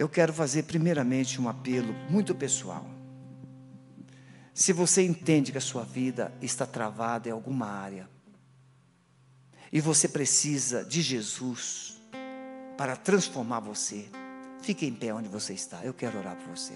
[0.02, 2.90] eu quero fazer primeiramente um apelo muito pessoal.
[4.52, 8.10] Se você entende que a sua vida está travada em alguma área,
[9.72, 12.02] e você precisa de Jesus
[12.76, 14.10] para transformar você,
[14.64, 15.86] fique em pé onde você está.
[15.86, 16.74] Eu quero orar por você.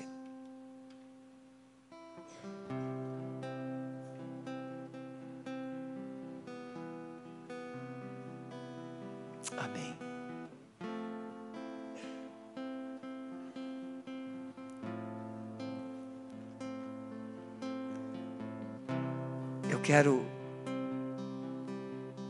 [19.86, 20.26] Quero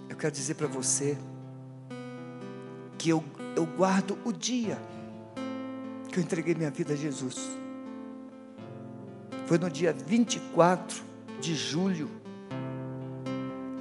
[0.09, 1.17] eu quero dizer para você
[2.97, 3.23] que eu,
[3.55, 4.77] eu guardo o dia
[6.11, 7.49] que eu entreguei minha vida a Jesus.
[9.47, 11.01] Foi no dia 24
[11.39, 12.11] de julho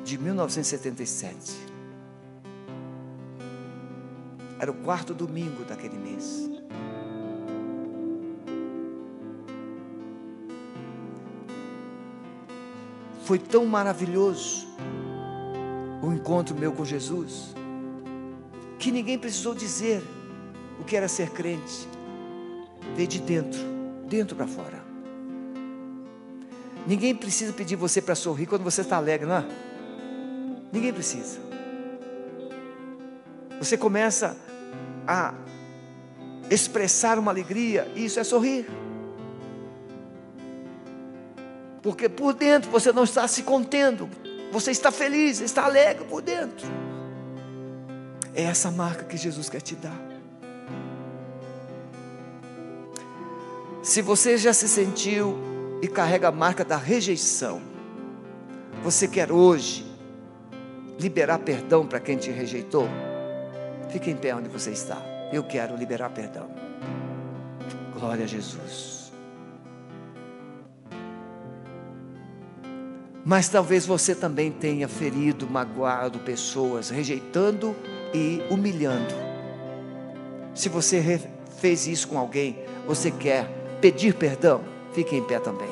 [0.05, 1.53] de 1977.
[4.61, 6.54] Era o quarto domingo daquele mês.
[13.25, 14.67] Foi tão maravilhoso
[16.03, 17.55] o encontro meu com Jesus,
[18.79, 20.03] que ninguém precisou dizer
[20.79, 21.89] o que era ser crente.
[22.95, 23.61] Veio de dentro,
[24.07, 24.85] dentro para fora.
[26.87, 29.45] Ninguém precisa pedir você para sorrir quando você está alegre, não é?
[30.71, 31.39] Ninguém precisa.
[33.59, 34.37] Você começa
[35.07, 35.33] a
[36.51, 38.67] expressar uma alegria, e isso é sorrir.
[41.85, 44.09] Porque por dentro você não está se contendo,
[44.51, 46.67] você está feliz, está alegre por dentro.
[48.35, 50.01] É essa marca que Jesus quer te dar.
[53.83, 55.37] Se você já se sentiu
[55.83, 57.61] e carrega a marca da rejeição,
[58.83, 59.85] você quer hoje
[60.99, 62.89] liberar perdão para quem te rejeitou?
[63.91, 64.97] Fique em pé onde você está.
[65.31, 66.49] Eu quero liberar perdão.
[67.93, 69.04] Glória a Jesus.
[73.25, 77.75] Mas talvez você também tenha ferido, magoado pessoas, rejeitando
[78.13, 79.15] e humilhando.
[80.55, 81.21] Se você
[81.59, 83.49] fez isso com alguém, você quer
[83.81, 84.61] pedir perdão,
[84.93, 85.69] fique em pé também.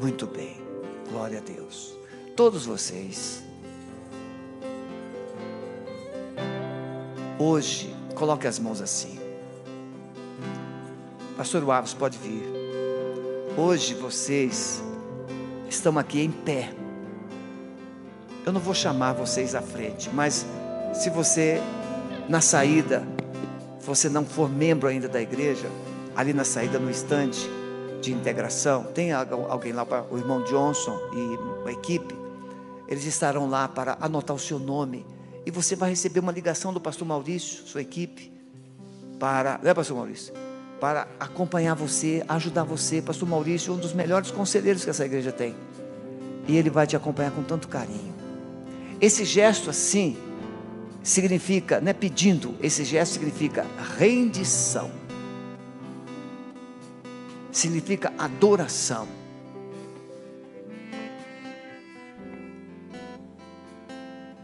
[0.00, 0.56] Muito bem,
[1.10, 1.96] glória a Deus.
[2.34, 3.42] Todos vocês,
[7.38, 9.18] hoje, coloque as mãos assim.
[11.36, 12.55] Pastor Waves pode vir.
[13.58, 14.82] Hoje vocês
[15.66, 16.74] estão aqui em pé.
[18.44, 20.44] Eu não vou chamar vocês à frente, mas
[20.92, 21.58] se você
[22.28, 23.02] na saída,
[23.80, 25.70] você não for membro ainda da igreja,
[26.14, 27.48] ali na saída no estande
[28.02, 32.14] de integração, tem alguém lá o irmão Johnson e a equipe,
[32.86, 35.06] eles estarão lá para anotar o seu nome
[35.46, 38.30] e você vai receber uma ligação do pastor Maurício, sua equipe,
[39.18, 40.45] para, né, pastor Maurício?
[40.80, 43.00] Para acompanhar você, ajudar você.
[43.00, 45.54] Pastor Maurício, um dos melhores conselheiros que essa igreja tem.
[46.46, 48.14] E ele vai te acompanhar com tanto carinho.
[49.00, 50.16] Esse gesto assim
[51.02, 53.66] significa, não é pedindo, esse gesto significa
[53.98, 54.90] rendição.
[57.50, 59.08] Significa adoração.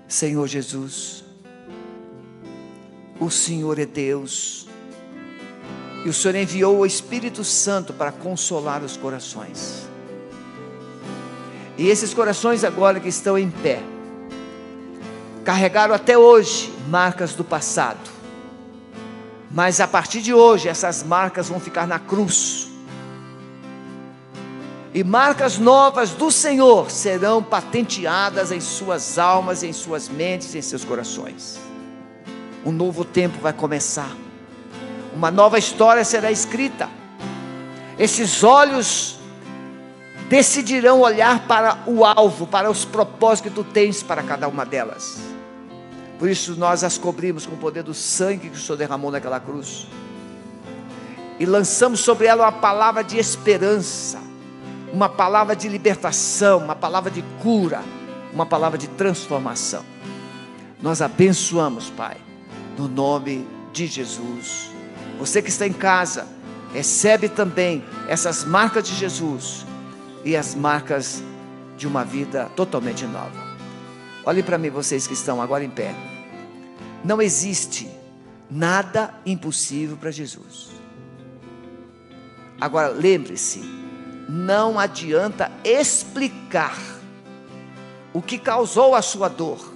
[0.08, 1.24] Senhor Jesus,
[3.18, 4.68] o Senhor é Deus
[6.04, 9.88] e o Senhor enviou o Espírito Santo para consolar os corações.
[11.78, 13.80] E esses corações agora que estão em pé,
[15.44, 18.10] carregaram até hoje marcas do passado.
[19.50, 22.68] Mas a partir de hoje, essas marcas vão ficar na cruz.
[24.94, 30.84] E marcas novas do Senhor serão patenteadas em suas almas, em suas mentes, em seus
[30.84, 31.58] corações.
[32.64, 34.21] Um novo tempo vai começar
[35.14, 36.88] uma nova história será escrita.
[37.98, 39.18] Esses olhos
[40.28, 45.20] decidirão olhar para o alvo, para os propósitos que tu tens para cada uma delas.
[46.18, 49.38] Por isso nós as cobrimos com o poder do sangue que o Senhor derramou naquela
[49.38, 49.86] cruz.
[51.38, 54.18] E lançamos sobre ela uma palavra de esperança,
[54.92, 57.82] uma palavra de libertação, uma palavra de cura,
[58.32, 59.84] uma palavra de transformação.
[60.80, 62.16] Nós abençoamos, Pai,
[62.78, 64.71] no nome de Jesus.
[65.22, 66.26] Você que está em casa,
[66.74, 69.64] recebe também essas marcas de Jesus
[70.24, 71.22] e as marcas
[71.76, 73.30] de uma vida totalmente nova.
[74.24, 75.94] Olhem para mim, vocês que estão agora em pé.
[77.04, 77.88] Não existe
[78.50, 80.70] nada impossível para Jesus.
[82.60, 83.60] Agora, lembre-se,
[84.28, 86.76] não adianta explicar
[88.12, 89.72] o que causou a sua dor.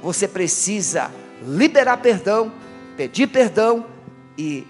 [0.00, 1.10] Você precisa
[1.44, 2.52] liberar perdão,
[2.96, 3.98] pedir perdão
[4.40, 4.66] e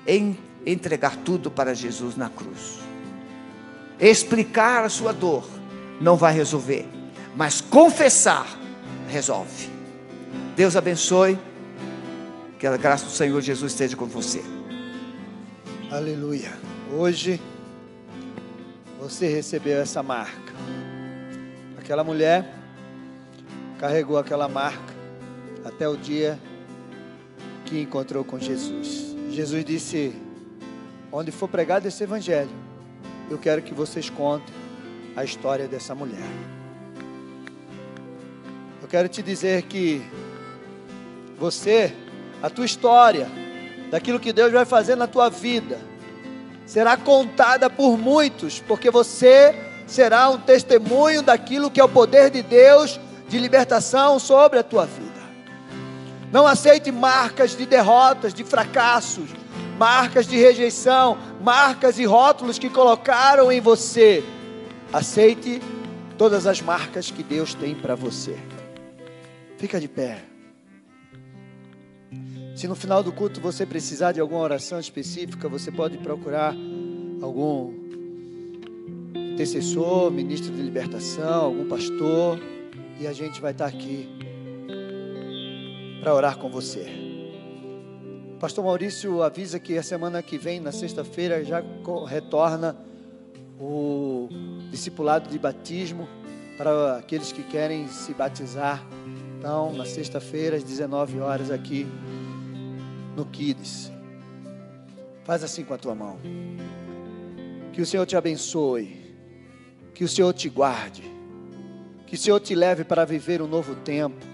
[0.67, 2.81] entregar tudo para Jesus na cruz.
[4.01, 5.49] Explicar a sua dor
[6.01, 6.89] não vai resolver,
[7.37, 8.59] mas confessar
[9.09, 9.69] resolve.
[10.57, 11.39] Deus abençoe.
[12.59, 14.43] Que a graça do Senhor Jesus esteja com você.
[15.91, 16.53] Aleluia.
[16.93, 17.41] Hoje
[18.99, 20.53] você recebeu essa marca.
[21.79, 22.55] Aquela mulher
[23.79, 24.95] carregou aquela marca
[25.65, 26.39] até o dia
[27.65, 29.10] que encontrou com Jesus.
[29.41, 30.15] Jesus disse:
[31.11, 32.51] Onde for pregado esse evangelho,
[33.31, 34.55] eu quero que vocês contem
[35.17, 36.29] a história dessa mulher.
[38.83, 40.03] Eu quero te dizer que
[41.39, 41.91] você,
[42.43, 43.29] a tua história,
[43.91, 45.79] daquilo que Deus vai fazer na tua vida,
[46.67, 49.55] será contada por muitos, porque você
[49.87, 54.85] será um testemunho daquilo que é o poder de Deus de libertação sobre a tua
[54.85, 55.10] vida.
[56.33, 59.31] Não aceite marcas de derrotas, de fracassos,
[59.79, 64.23] marcas de rejeição, marcas e rótulos que colocaram em você.
[64.93, 65.61] Aceite
[66.17, 68.39] todas as marcas que Deus tem para você.
[69.59, 70.23] Fica de pé.
[72.55, 76.55] Se no final do culto você precisar de alguma oração específica, você pode procurar
[77.23, 77.73] algum
[79.15, 82.39] intercessor, ministro de libertação, algum pastor,
[83.01, 84.09] e a gente vai estar aqui
[86.01, 86.87] para orar com você.
[88.41, 91.63] Pastor Maurício avisa que a semana que vem, na sexta-feira, já
[92.09, 92.75] retorna
[93.61, 94.29] o
[94.71, 96.09] discipulado de batismo
[96.57, 98.83] para aqueles que querem se batizar.
[99.39, 101.87] Então, na sexta-feira, às 19 horas, aqui
[103.15, 103.93] no Kids.
[105.25, 106.19] Faz assim com a tua mão.
[107.75, 109.15] Que o Senhor te abençoe.
[109.95, 111.03] Que o Senhor te guarde.
[112.07, 114.30] Que o Senhor te leve para viver um novo tempo.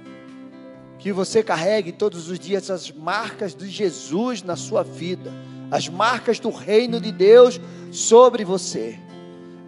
[0.99, 5.33] Que você carregue todos os dias as marcas de Jesus na sua vida,
[5.71, 8.99] as marcas do reino de Deus sobre você.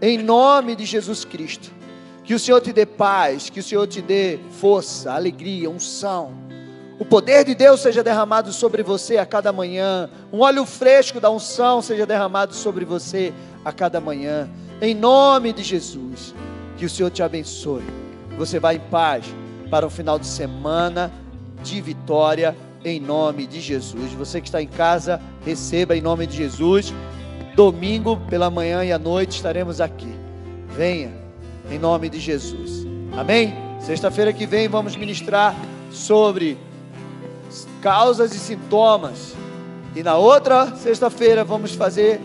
[0.00, 1.70] Em nome de Jesus Cristo.
[2.24, 6.48] Que o Senhor te dê paz, que o Senhor te dê força, alegria, unção
[6.98, 10.10] o poder de Deus seja derramado sobre você a cada manhã.
[10.32, 13.32] Um óleo fresco da unção seja derramado sobre você
[13.64, 14.50] a cada manhã.
[14.82, 16.34] Em nome de Jesus.
[16.76, 17.84] Que o Senhor te abençoe.
[18.36, 19.24] Você vai em paz
[19.70, 21.12] para um final de semana
[21.62, 24.12] de vitória em nome de Jesus.
[24.12, 26.92] Você que está em casa, receba em nome de Jesus.
[27.54, 30.12] Domingo pela manhã e à noite estaremos aqui.
[30.76, 31.12] Venha
[31.70, 32.86] em nome de Jesus.
[33.16, 33.54] Amém?
[33.80, 35.54] Sexta-feira que vem vamos ministrar
[35.90, 36.56] sobre
[37.82, 39.34] causas e sintomas.
[39.94, 42.20] E na outra sexta-feira vamos fazer,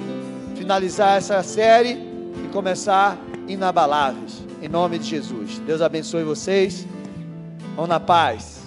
[0.55, 3.17] finalizar essa série e começar
[3.47, 4.43] inabaláveis.
[4.61, 5.59] Em nome de Jesus.
[5.59, 6.85] Deus abençoe vocês.
[7.75, 8.62] Vão na paz.